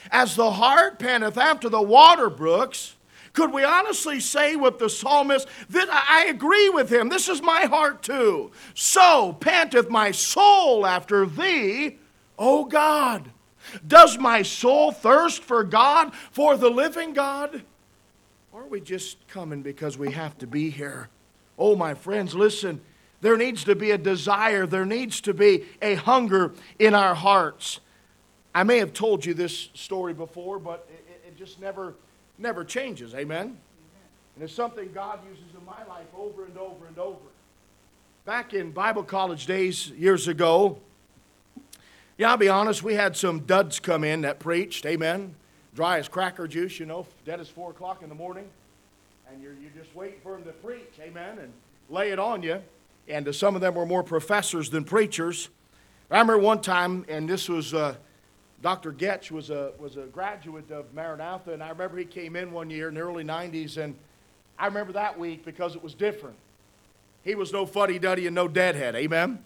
[0.10, 2.96] As the hart panteth after the water brooks,
[3.34, 7.10] could we honestly say with the psalmist that I agree with him?
[7.10, 8.52] This is my heart too.
[8.74, 11.98] So panteth my soul after thee,
[12.40, 13.30] O God.
[13.86, 17.62] Does my soul thirst for God, for the living God?
[18.58, 21.10] Or are we just coming because we have to be here?
[21.60, 22.82] Oh, my friends, listen.
[23.22, 27.82] There needs to be a desire, there needs to be a hunger in our hearts.
[28.56, 31.94] I may have told you this story before, but it, it just never,
[32.40, 33.14] never changes.
[33.14, 33.38] Amen?
[33.38, 33.58] Amen?
[34.34, 37.20] And it's something God uses in my life over and over and over.
[38.26, 40.80] back in Bible college days years ago,
[42.18, 45.36] yeah, I'll be honest, we had some duds come in that preached, amen.
[45.78, 48.50] Dry as cracker juice, you know, dead as 4 o'clock in the morning.
[49.32, 51.54] And you're, you're just waiting for them to preach, amen, and
[51.88, 52.64] lay it on you.
[53.08, 55.50] And uh, some of them were more professors than preachers.
[56.10, 57.94] I remember one time, and this was uh,
[58.64, 58.92] Dr.
[58.92, 62.72] Getch was a, was a graduate of Maranatha, and I remember he came in one
[62.72, 63.96] year in the early 90s, and
[64.58, 66.38] I remember that week because it was different.
[67.24, 69.44] He was no fuddy duddy and no deadhead, amen?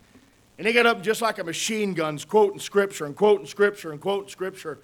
[0.57, 3.99] And he got up just like a machine gun's quoting scripture and quoting scripture and
[3.99, 4.79] quoting scripture.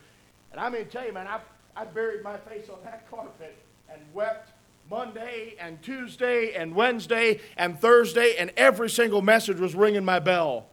[0.57, 1.39] And I mean, tell you, man, I,
[1.75, 3.55] I buried my face on that carpet
[3.93, 4.53] and wept
[4.89, 10.65] Monday and Tuesday and Wednesday and Thursday, and every single message was ringing my bell.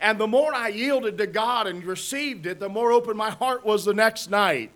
[0.00, 3.62] And the more I yielded to God and received it, the more open my heart
[3.62, 4.70] was the next night.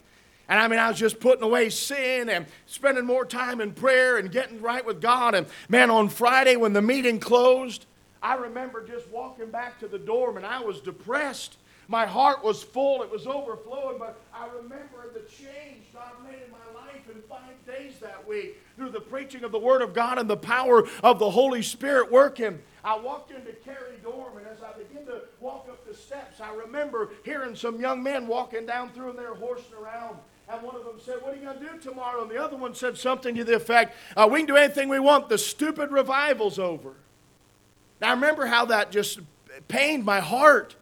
[0.46, 4.18] And I mean, I was just putting away sin and spending more time in prayer
[4.18, 5.34] and getting right with God.
[5.34, 7.86] And man, on Friday when the meeting closed,
[8.22, 11.56] I remember just walking back to the dorm and I was depressed.
[11.90, 16.52] My heart was full, it was overflowing, but I remember the change God made in
[16.52, 20.16] my life in five days that week through the preaching of the Word of God
[20.16, 22.60] and the power of the Holy Spirit working.
[22.84, 26.54] I walked into Carey Dorm, and as I began to walk up the steps, I
[26.54, 30.16] remember hearing some young men walking down through and they were horsing around.
[30.48, 32.22] And one of them said, What are you going to do tomorrow?
[32.22, 35.00] And the other one said something to the effect, uh, We can do anything we
[35.00, 35.28] want.
[35.28, 36.94] The stupid revival's over.
[38.00, 39.18] Now, I remember how that just
[39.66, 40.76] pained my heart.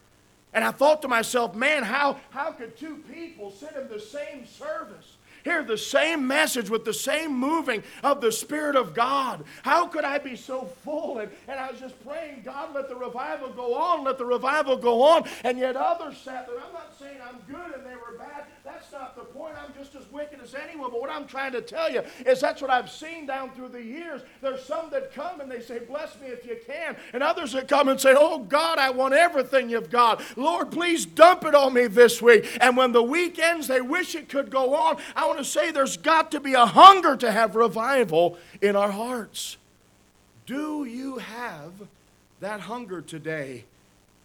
[0.52, 4.46] And I thought to myself, man, how, how could two people sit in the same
[4.46, 5.16] service
[5.48, 9.44] hear the same message with the same moving of the Spirit of God.
[9.62, 11.18] How could I be so full?
[11.18, 14.76] And, and I was just praying, God, let the revival go on, let the revival
[14.76, 15.24] go on.
[15.44, 16.56] And yet others sat there.
[16.56, 18.44] I'm not saying I'm good and they were bad.
[18.64, 19.37] That's not the point.
[19.78, 20.90] Just as wicked as anyone.
[20.90, 23.82] But what I'm trying to tell you is that's what I've seen down through the
[23.82, 24.22] years.
[24.40, 26.96] There's some that come and they say, Bless me if you can.
[27.12, 30.20] And others that come and say, Oh, God, I want everything you've got.
[30.36, 32.58] Lord, please dump it on me this week.
[32.60, 34.96] And when the week ends, they wish it could go on.
[35.14, 38.90] I want to say there's got to be a hunger to have revival in our
[38.90, 39.58] hearts.
[40.46, 41.72] Do you have
[42.40, 43.64] that hunger today?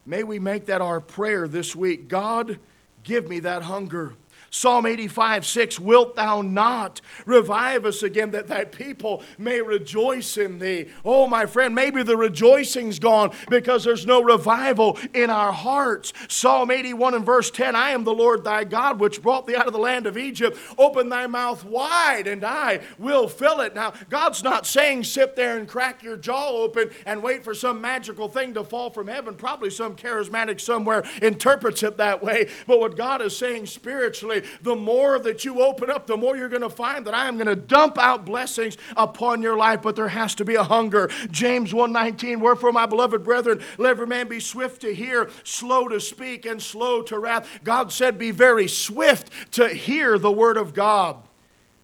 [0.06, 2.08] May we make that our prayer this week.
[2.08, 2.58] God,
[3.04, 4.13] give me that hunger.
[4.56, 10.60] Psalm 85, 6, Wilt thou not revive us again that thy people may rejoice in
[10.60, 10.92] thee?
[11.04, 16.13] Oh, my friend, maybe the rejoicing's gone because there's no revival in our hearts.
[16.28, 19.66] Psalm 81 and verse 10, I am the Lord thy God, which brought thee out
[19.66, 20.56] of the land of Egypt.
[20.78, 23.74] Open thy mouth wide, and I will fill it.
[23.74, 27.82] Now, God's not saying sit there and crack your jaw open and wait for some
[27.82, 29.34] magical thing to fall from heaven.
[29.34, 32.50] Probably some charismatic somewhere interprets it that way.
[32.68, 36.50] But what God is saying spiritually, the more that you open up, the more you're
[36.50, 39.96] going to find that I am going to dump out blessings upon your life, but
[39.96, 41.10] there has to be a hunger.
[41.32, 46.00] James 1:19, wherefore my beloved brethren, let every man be swift to hear, slow to
[46.00, 47.48] speak, and slow to wrath.
[47.64, 51.18] God said, be very swift to hear the word of God.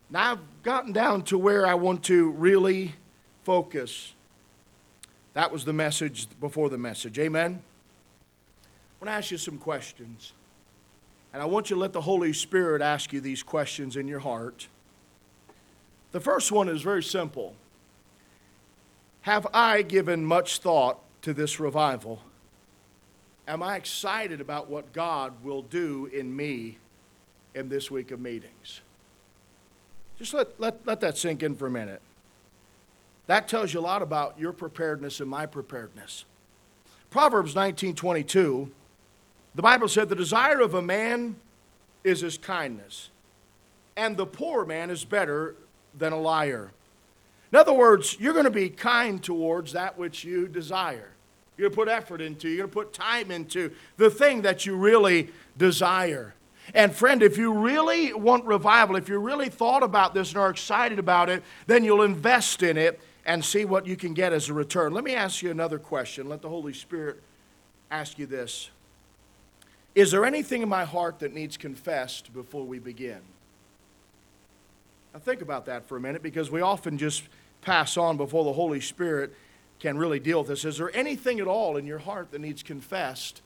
[0.10, 2.96] Now I've gotten down to where I want to really
[3.44, 4.14] focus.
[5.34, 7.18] That was the message before the message.
[7.20, 7.62] Amen.
[8.64, 10.34] I want to ask you some questions.
[11.34, 14.20] And I want you to let the Holy Spirit ask you these questions in your
[14.20, 14.68] heart.
[16.12, 17.56] The first one is very simple
[19.22, 22.22] Have I given much thought to this revival?
[23.48, 26.78] Am I excited about what God will do in me
[27.56, 28.82] in this week of meetings?
[30.20, 32.02] Just let, let, let that sink in for a minute.
[33.26, 36.26] That tells you a lot about your preparedness and my preparedness.
[37.10, 38.72] Proverbs 19 22
[39.56, 41.36] the Bible said, The desire of a man
[42.04, 43.10] is his kindness,
[43.98, 45.56] and the poor man is better
[45.98, 46.72] than a liar.
[47.52, 51.10] In other words, you're going to be kind towards that which you desire.
[51.58, 54.66] You're going to put effort into, you're going to put time into the thing that
[54.66, 56.36] you really desire.
[56.74, 60.52] And friend, if you really want revival, if you really thought about this and are
[60.52, 64.50] excited about it, then you'll invest in it and see what you can get as
[64.50, 64.94] a return.
[64.94, 66.30] Let me ask you another question.
[66.30, 67.22] Let the Holy Spirit
[67.92, 68.70] ask you this.
[69.96, 73.20] Is there anything in my heart that needs confessed before we begin?
[75.14, 77.24] Now, think about that for a minute because we often just
[77.62, 79.34] pass on before the Holy Spirit
[79.80, 80.66] can really deal with this.
[80.66, 83.42] Is there anything at all in your heart that needs confessed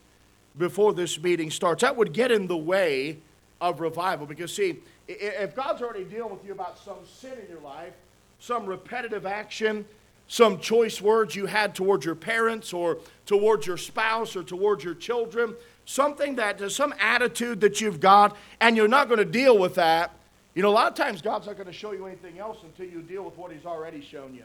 [0.58, 1.82] before this meeting starts?
[1.82, 3.18] That would get in the way
[3.62, 4.78] of revival because, see,
[5.08, 7.94] if God's already dealing with you about some sin in your life,
[8.40, 9.86] some repetitive action,
[10.28, 14.96] some choice words you had towards your parents or towards your spouse or towards your
[14.96, 19.58] children, something that, there's some attitude that you've got, and you're not going to deal
[19.58, 20.12] with that,
[20.54, 22.86] you know, a lot of times God's not going to show you anything else until
[22.86, 24.44] you deal with what He's already shown you.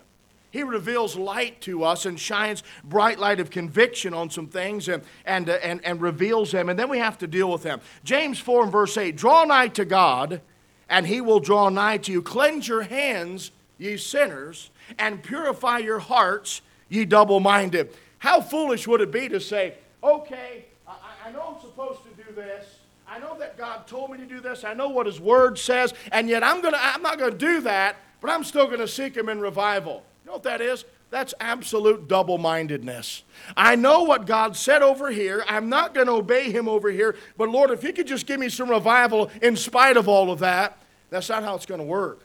[0.51, 5.03] He reveals light to us and shines bright light of conviction on some things and,
[5.27, 7.81] and, uh, and, and reveals them, and then we have to deal with them.
[8.05, 10.41] James 4 and verse 8 Draw nigh to God,
[10.89, 12.23] and he will draw nigh to you.
[12.23, 17.95] Cleanse your hands, ye sinners, and purify your hearts, ye double minded.
[18.19, 20.95] How foolish would it be to say, Okay, I,
[21.27, 22.79] I know I'm supposed to do this.
[23.11, 24.65] I know that God told me to do this.
[24.65, 27.61] I know what His Word says, and yet I'm, gonna, I'm not going to do
[27.63, 30.05] that, but I'm still going to seek Him in revival.
[30.25, 30.85] You know what that is?
[31.11, 33.23] That's absolute double mindedness.
[33.57, 35.43] I know what God said over here.
[35.49, 38.39] I'm not going to obey Him over here, but Lord, if you could just give
[38.39, 40.79] me some revival in spite of all of that,
[41.09, 42.21] that's not how it's going to work.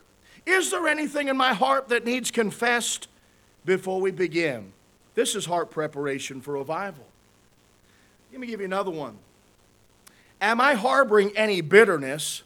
[0.46, 3.08] Is there anything in my heart that needs confessed
[3.64, 4.74] before we begin?
[5.16, 7.06] This is heart preparation for revival.
[8.34, 9.18] Let me give you another one.
[10.44, 12.44] Am I harboring any bitterness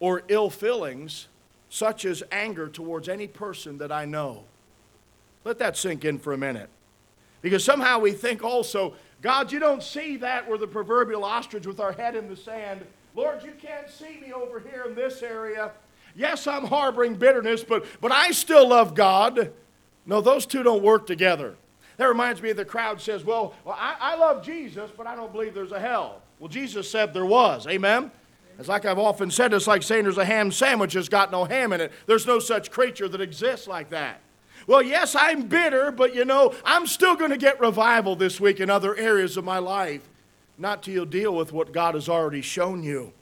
[0.00, 1.28] or ill feelings,
[1.70, 4.42] such as anger towards any person that I know?
[5.44, 6.68] Let that sink in for a minute.
[7.40, 11.78] Because somehow we think also, God, you don't see that we're the proverbial ostrich with
[11.78, 12.84] our head in the sand.
[13.14, 15.70] Lord, you can't see me over here in this area.
[16.16, 19.52] Yes, I'm harboring bitterness, but, but I still love God.
[20.06, 21.54] No, those two don't work together.
[21.98, 25.14] That reminds me of the crowd says, Well, well I, I love Jesus, but I
[25.14, 26.22] don't believe there's a hell.
[26.38, 27.66] Well, Jesus said there was.
[27.66, 28.10] Amen?
[28.58, 31.44] It's like I've often said, it's like saying there's a ham sandwich that's got no
[31.44, 31.92] ham in it.
[32.06, 34.20] There's no such creature that exists like that.
[34.66, 38.60] Well, yes, I'm bitter, but you know, I'm still going to get revival this week
[38.60, 40.02] in other areas of my life.
[40.58, 43.12] Not till you deal with what God has already shown you.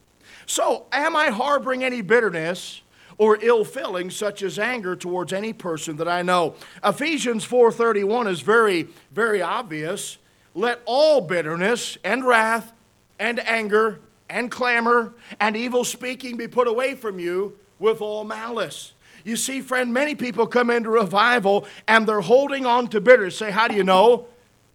[0.47, 2.83] So, am I harboring any bitterness?
[3.19, 6.55] or ill feelings such as anger towards any person that I know.
[6.85, 10.19] Ephesians 4:31 is very very obvious.
[10.55, 12.73] Let all bitterness and wrath
[13.19, 18.93] and anger and clamor and evil speaking be put away from you with all malice.
[19.25, 23.37] You see, friend, many people come into revival and they're holding on to bitterness.
[23.37, 24.27] Say, how do you know?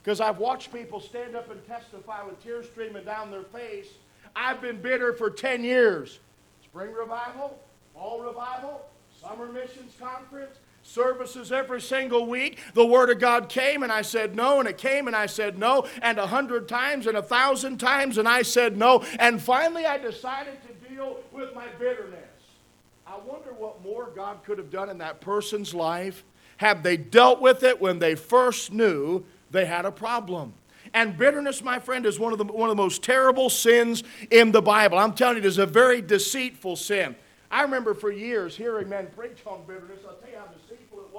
[0.03, 3.87] Because I've watched people stand up and testify with tears streaming down their face.
[4.35, 6.19] I've been bitter for 10 years.
[6.63, 7.59] Spring revival,
[7.93, 8.81] fall revival,
[9.21, 10.57] summer missions conference,
[10.91, 12.59] services every single week.
[12.73, 15.57] The Word of God came and I said no, and it came and I said
[15.57, 19.03] no, and a hundred times and a thousand times and I said no.
[19.17, 22.17] And finally I decided to deal with my bitterness.
[23.07, 26.23] I wonder what more God could have done in that person's life
[26.57, 30.53] had they dealt with it when they first knew they had a problem.
[30.93, 34.51] And bitterness, my friend, is one of the, one of the most terrible sins in
[34.51, 34.97] the Bible.
[34.97, 37.15] I'm telling you, it is a very deceitful sin.
[37.49, 39.99] I remember for years hearing men preach on bitterness.
[40.07, 40.45] I'll tell you how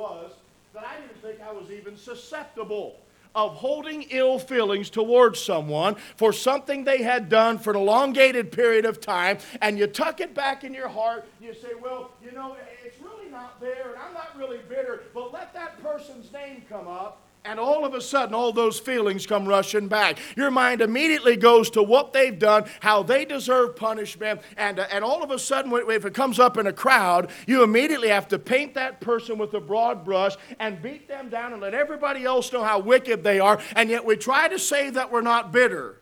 [0.02, 0.32] was
[0.74, 2.96] that I didn't think I was even susceptible
[3.34, 8.84] of holding ill feelings towards someone for something they had done for an elongated period
[8.84, 11.24] of time, and you tuck it back in your heart.
[11.40, 15.32] You say, Well, you know, it's really not there, and I'm not really bitter, but
[15.32, 19.46] let that person's name come up, and all of a sudden, all those feelings come
[19.46, 20.18] rushing back.
[20.36, 25.04] Your mind immediately goes to what they've done, how they deserve punishment, and, uh, and
[25.04, 28.38] all of a sudden, if it comes up in a crowd, you immediately have to
[28.38, 32.52] paint that person with a broad brush and beat them down and let everybody else
[32.52, 35.96] know how wicked they are, and yet we try to say that we're not bitter.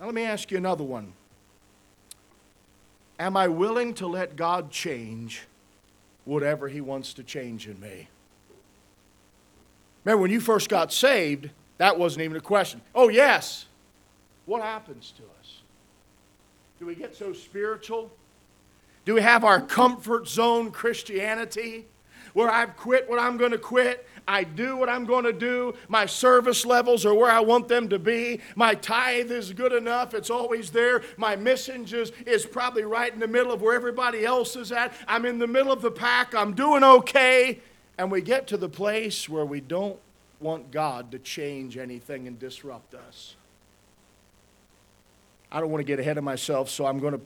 [0.00, 1.12] Now, let me ask you another one.
[3.18, 5.46] Am I willing to let God change
[6.24, 8.08] whatever He wants to change in me?
[10.04, 12.80] Remember, when you first got saved, that wasn't even a question.
[12.94, 13.66] Oh, yes.
[14.46, 15.62] What happens to us?
[16.78, 18.10] Do we get so spiritual?
[19.04, 21.86] Do we have our comfort zone Christianity
[22.32, 24.06] where I've quit what I'm going to quit?
[24.26, 25.74] I do what I'm going to do.
[25.88, 28.40] My service levels are where I want them to be.
[28.56, 30.14] My tithe is good enough.
[30.14, 31.02] It's always there.
[31.18, 34.94] My mission is, is probably right in the middle of where everybody else is at.
[35.06, 36.34] I'm in the middle of the pack.
[36.34, 37.60] I'm doing okay.
[37.96, 39.98] And we get to the place where we don't
[40.40, 43.36] want God to change anything and disrupt us.
[45.50, 47.20] I don't want to get ahead of myself, so I'm going to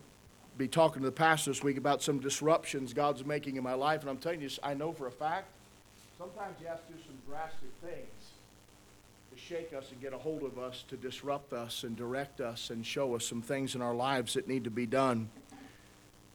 [0.59, 4.03] be talking to the pastor this week about some disruptions God's making in my life.
[4.03, 5.47] And I'm telling you, I know for a fact,
[6.19, 8.33] sometimes He has to do some drastic things
[9.33, 12.69] to shake us and get a hold of us, to disrupt us and direct us
[12.69, 15.31] and show us some things in our lives that need to be done.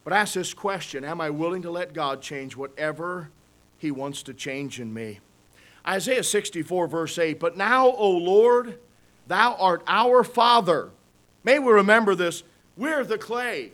[0.04, 3.30] But ask this question Am I willing to let God change whatever
[3.84, 5.20] he wants to change in me.
[5.86, 8.80] Isaiah 64, verse 8 But now, O Lord,
[9.28, 10.90] thou art our Father.
[11.44, 12.44] May we remember this.
[12.78, 13.74] We're the clay.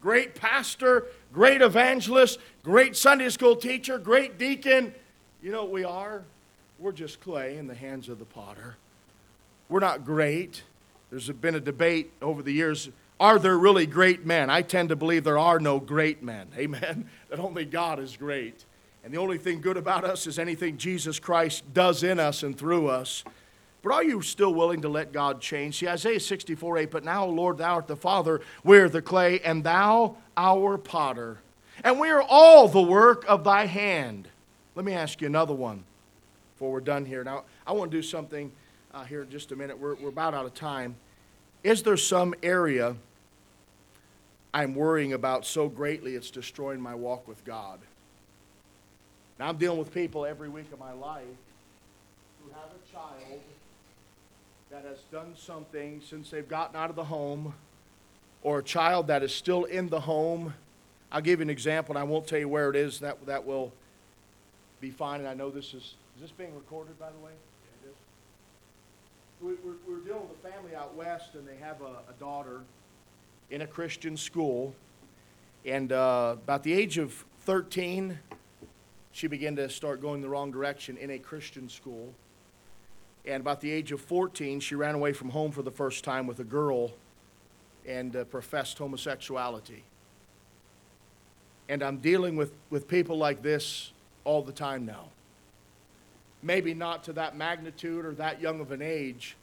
[0.00, 4.94] Great pastor, great evangelist, great Sunday school teacher, great deacon.
[5.42, 6.22] You know what we are?
[6.78, 8.76] We're just clay in the hands of the potter.
[9.68, 10.62] We're not great.
[11.10, 14.50] There's been a debate over the years are there really great men?
[14.50, 16.48] I tend to believe there are no great men.
[16.56, 17.08] Amen.
[17.28, 18.64] That only God is great.
[19.06, 22.58] And the only thing good about us is anything Jesus Christ does in us and
[22.58, 23.22] through us.
[23.80, 25.78] But are you still willing to let God change?
[25.78, 29.38] See, Isaiah 64 8, but now, Lord, thou art the Father, we are the clay,
[29.38, 31.38] and thou our potter.
[31.84, 34.26] And we are all the work of thy hand.
[34.74, 35.84] Let me ask you another one
[36.54, 37.22] before we're done here.
[37.22, 38.50] Now, I want to do something
[38.92, 39.78] uh, here in just a minute.
[39.78, 40.96] We're, we're about out of time.
[41.62, 42.96] Is there some area
[44.52, 47.78] I'm worrying about so greatly it's destroying my walk with God?
[49.38, 51.24] Now, I'm dealing with people every week of my life
[52.42, 53.40] who have a child
[54.70, 57.54] that has done something since they've gotten out of the home,
[58.42, 60.54] or a child that is still in the home.
[61.12, 63.00] I'll give you an example, and I won't tell you where it is.
[63.00, 63.72] That, that will
[64.80, 65.20] be fine.
[65.20, 67.32] And I know this is, is this being recorded, by the way?
[67.84, 67.96] Yeah, it is.
[69.42, 72.62] We, we're, we're dealing with a family out west, and they have a, a daughter
[73.50, 74.74] in a Christian school.
[75.66, 78.18] And uh, about the age of 13,
[79.16, 82.12] she began to start going the wrong direction in a Christian school.
[83.24, 86.26] And about the age of 14, she ran away from home for the first time
[86.26, 86.92] with a girl
[87.88, 89.84] and uh, professed homosexuality.
[91.66, 93.90] And I'm dealing with, with people like this
[94.24, 95.06] all the time now.
[96.42, 99.38] Maybe not to that magnitude or that young of an age,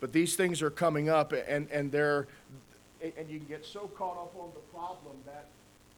[0.00, 2.26] but these things are coming up and, and they're,
[3.02, 5.44] and you can get so caught up on the problem that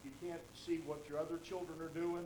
[0.04, 2.24] you can't see what your other children are doing,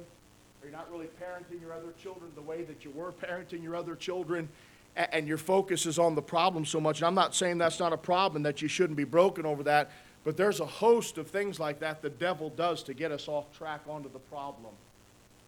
[0.66, 3.94] you're not really parenting your other children the way that you were parenting your other
[3.94, 4.48] children
[4.96, 6.98] and your focus is on the problem so much.
[6.98, 9.92] And I'm not saying that's not a problem, that you shouldn't be broken over that,
[10.24, 13.56] but there's a host of things like that the devil does to get us off
[13.56, 14.72] track onto the problem.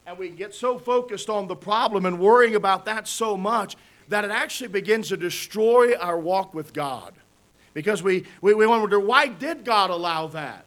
[0.07, 4.25] And we get so focused on the problem and worrying about that so much that
[4.25, 7.13] it actually begins to destroy our walk with God.
[7.75, 10.65] Because we, we, we wonder, why did God allow that?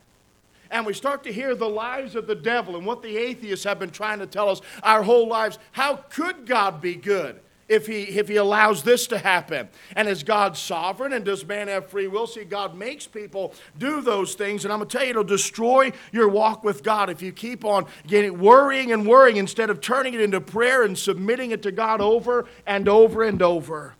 [0.72, 3.80] And we start to hear the lies of the devil and what the atheists have
[3.80, 5.60] been trying to tell us our whole lives.
[5.72, 7.40] How could God be good?
[7.72, 9.70] if he, if he allows this to happen.
[9.96, 12.28] And is God sovereign and does man have free will?
[12.28, 14.66] See, God makes people do those things.
[14.66, 17.64] And I'm going to tell you, it'll destroy your walk with God if you keep
[17.64, 21.72] on getting worrying and worrying instead of turning it into prayer and submitting it to
[21.72, 23.96] God over and over and over.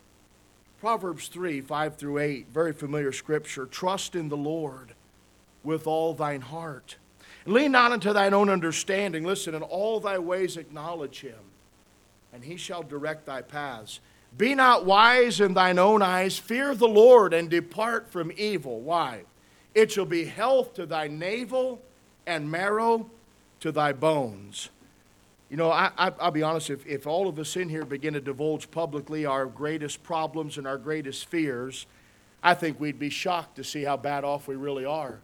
[0.78, 3.64] Proverbs 3 5 through 8, very familiar scripture.
[3.64, 4.94] Trust in the Lord
[5.64, 6.96] with all thine heart.
[7.44, 9.24] Lean not unto thine own understanding.
[9.24, 11.38] Listen, in all thy ways acknowledge him
[12.32, 14.00] and he shall direct thy paths.
[14.36, 16.38] Be not wise in thine own eyes.
[16.38, 18.80] Fear the Lord and depart from evil.
[18.80, 19.24] Why?
[19.74, 21.80] It shall be health to thy navel
[22.26, 23.10] and marrow
[23.60, 24.70] to thy bones.
[25.50, 28.22] You know, I, will be honest, if, if all of us in here begin to
[28.22, 31.84] divulge publicly our greatest problems and our greatest fears,
[32.42, 35.18] I think we'd be shocked to see how bad off we really are.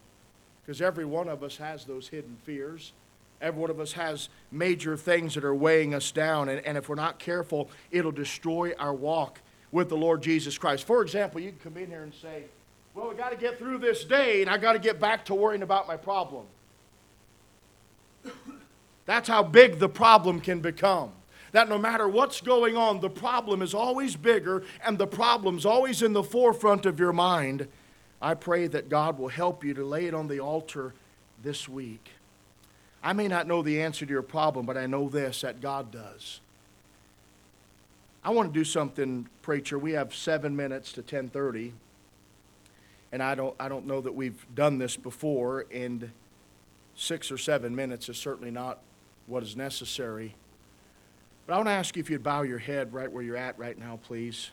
[0.68, 2.92] Because every one of us has those hidden fears.
[3.40, 6.90] Every one of us has major things that are weighing us down, and, and if
[6.90, 9.40] we're not careful, it'll destroy our walk
[9.72, 10.84] with the Lord Jesus Christ.
[10.84, 12.42] For example, you can come in here and say,
[12.94, 15.34] Well, we got to get through this day, and I got to get back to
[15.34, 16.44] worrying about my problem.
[19.06, 21.12] That's how big the problem can become.
[21.52, 26.02] That no matter what's going on, the problem is always bigger and the problem's always
[26.02, 27.68] in the forefront of your mind.
[28.20, 30.94] I pray that God will help you to lay it on the altar
[31.42, 32.10] this week.
[33.02, 35.92] I may not know the answer to your problem, but I know this that God
[35.92, 36.40] does.
[38.24, 39.78] I want to do something, preacher.
[39.78, 41.72] We have seven minutes to 10:30,
[43.12, 45.66] and I don't I don't know that we've done this before.
[45.72, 46.10] And
[46.96, 48.80] six or seven minutes is certainly not
[49.26, 50.34] what is necessary.
[51.46, 53.56] But I want to ask you if you'd bow your head right where you're at
[53.58, 54.50] right now, please.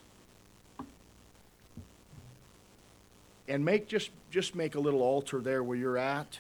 [3.48, 6.40] And make just just make a little altar there where you're at.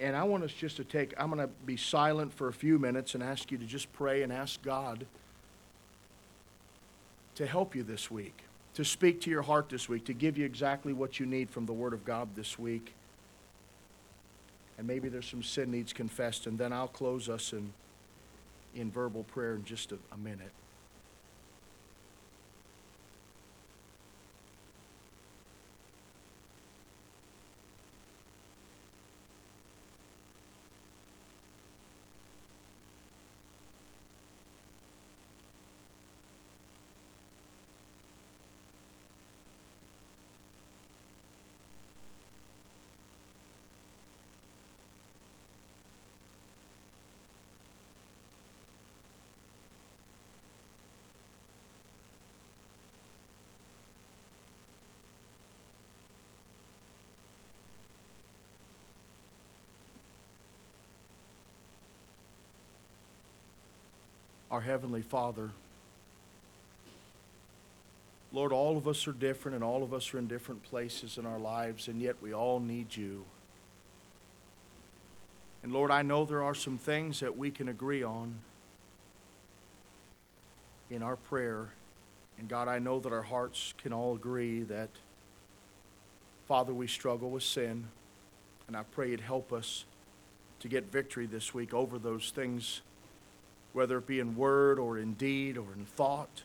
[0.00, 2.78] And I want us just to take, I'm going to be silent for a few
[2.78, 5.04] minutes and ask you to just pray and ask God
[7.34, 8.42] to help you this week,
[8.74, 11.66] to speak to your heart this week, to give you exactly what you need from
[11.66, 12.94] the Word of God this week.
[14.78, 17.74] And maybe there's some sin needs confessed, and then I'll close us in,
[18.74, 20.52] in verbal prayer in just a, a minute.
[64.50, 65.50] Our Heavenly Father,
[68.32, 71.26] Lord, all of us are different and all of us are in different places in
[71.26, 73.24] our lives, and yet we all need you.
[75.62, 78.36] And Lord, I know there are some things that we can agree on
[80.90, 81.68] in our prayer.
[82.38, 84.88] And God, I know that our hearts can all agree that,
[86.48, 87.88] Father, we struggle with sin.
[88.66, 89.84] And I pray you'd help us
[90.60, 92.80] to get victory this week over those things,
[93.72, 96.42] whether it be in word or in deed or in thought.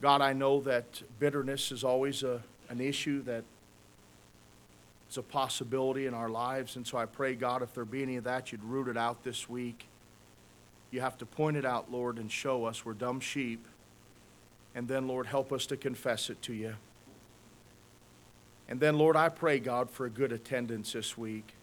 [0.00, 3.44] God, I know that bitterness is always a, an issue that
[5.10, 6.76] is a possibility in our lives.
[6.76, 9.24] And so I pray, God, if there be any of that, you'd root it out
[9.24, 9.86] this week.
[10.90, 13.66] You have to point it out, Lord, and show us we're dumb sheep.
[14.74, 16.74] And then, Lord, help us to confess it to you.
[18.68, 21.54] And then, Lord, I pray, God, for a good attendance this week.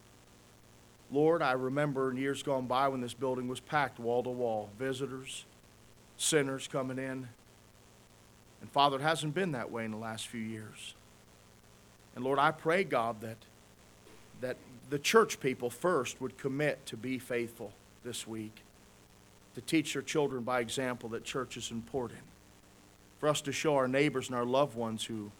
[1.12, 4.70] Lord, I remember in years gone by when this building was packed wall to wall,
[4.78, 5.46] visitors,
[6.18, 7.30] sinners coming in.
[8.62, 10.96] And Father, it hasn't been that way in the last few years.
[12.16, 13.38] And Lord, I pray, God, that,
[14.42, 14.58] that
[14.90, 17.72] the church people first would commit to be faithful
[18.04, 18.64] this week,
[19.56, 22.22] to teach their children by example that church is important,
[23.20, 25.32] for us to show our neighbors and our loved ones who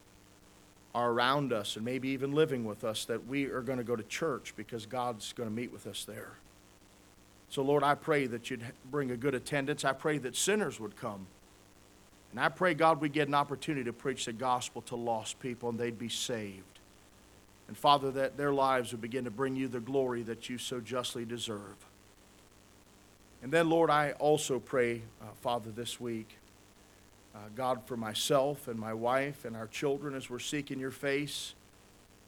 [0.98, 3.96] are around us and maybe even living with us that we are going to go
[3.96, 6.32] to church because God's going to meet with us there.
[7.50, 9.86] So, Lord, I pray that you'd bring a good attendance.
[9.86, 11.28] I pray that sinners would come.
[12.32, 15.70] And I pray, God, we get an opportunity to preach the gospel to lost people
[15.70, 16.64] and they'd be saved.
[17.68, 20.80] And, Father, that their lives would begin to bring you the glory that you so
[20.80, 21.76] justly deserve.
[23.44, 26.38] And then, Lord, I also pray, uh, Father, this week
[27.36, 31.54] uh, God, for myself and my wife and our children as we're seeking your face,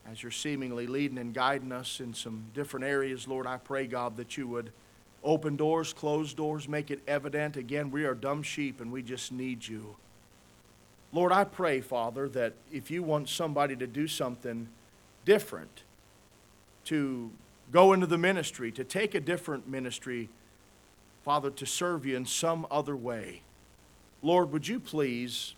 [0.10, 4.18] as you're seemingly leading and guiding us in some different areas, Lord, I pray, God,
[4.18, 4.72] that you would
[5.24, 7.58] open doors, close doors, make it evident.
[7.58, 9.96] Again, we are dumb sheep and we just need you.
[11.12, 14.70] Lord, I pray, Father, that if you want somebody to do something
[15.26, 15.84] different,
[16.86, 17.32] to
[17.72, 20.30] go into the ministry, to take a different ministry,
[21.24, 23.42] Father, to serve you in some other way,
[24.22, 25.54] Lord, would you please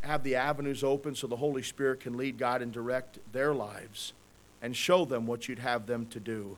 [0.00, 4.12] have the avenues open so the Holy Spirit can lead, guide, and direct their lives
[4.62, 6.56] and show them what you'd have them to do?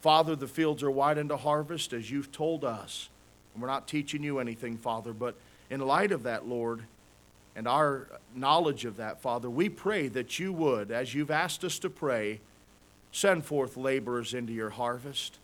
[0.00, 3.08] Father, the fields are wide into harvest as you've told us.
[3.54, 5.34] And we're not teaching you anything, Father, but
[5.70, 6.84] in light of that, Lord,
[7.56, 11.78] and our knowledge of that, Father, we pray that you would, as you've asked us
[11.80, 12.40] to pray,
[13.10, 15.38] send forth laborers into your harvest.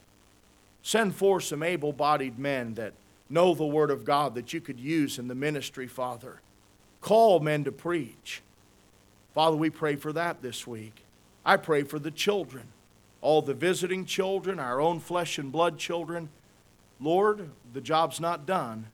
[0.83, 2.93] Send forth some able bodied men that
[3.29, 6.41] know the Word of God that you could use in the ministry, Father.
[7.01, 8.43] Call men to preach.
[9.33, 11.05] Father, we pray for that this week.
[11.45, 12.69] I pray for the children,
[13.21, 16.29] all the visiting children, our own flesh and blood children.
[17.01, 18.87] Lord, the job's not done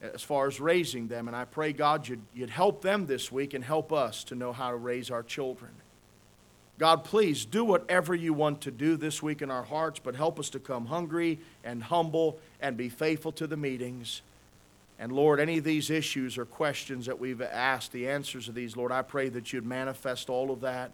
[0.00, 3.52] as far as raising them, and I pray, God, you'd, you'd help them this week
[3.52, 5.72] and help us to know how to raise our children.
[6.80, 10.40] God, please do whatever you want to do this week in our hearts, but help
[10.40, 14.22] us to come hungry and humble and be faithful to the meetings.
[14.98, 18.78] And Lord, any of these issues or questions that we've asked, the answers of these,
[18.78, 20.90] Lord, I pray that you'd manifest all of that.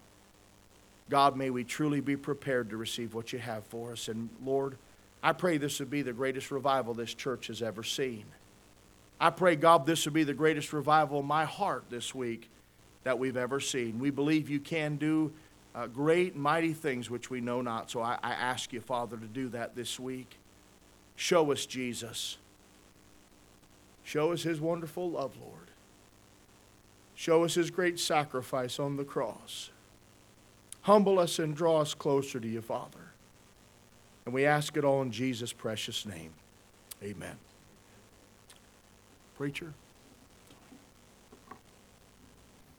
[1.09, 4.09] God, may we truly be prepared to receive what you have for us.
[4.09, 4.75] And Lord,
[5.23, 8.25] I pray this would be the greatest revival this church has ever seen.
[9.21, 12.49] I pray, God, this would be the greatest revival in my heart this week
[13.05, 13.99] that we've ever seen.
[13.99, 15.31] We believe you can do
[15.77, 17.91] uh, great mighty things which we know not.
[17.91, 20.37] So I, I ask you, Father, to do that this week.
[21.15, 22.37] Show us Jesus.
[24.03, 25.69] Show us his wonderful love, Lord.
[27.13, 29.69] Show us his great sacrifice on the cross.
[30.81, 33.11] Humble us and draw us closer to you, Father.
[34.25, 36.31] And we ask it all in Jesus' precious name.
[37.03, 37.35] Amen.
[39.35, 39.73] Preacher?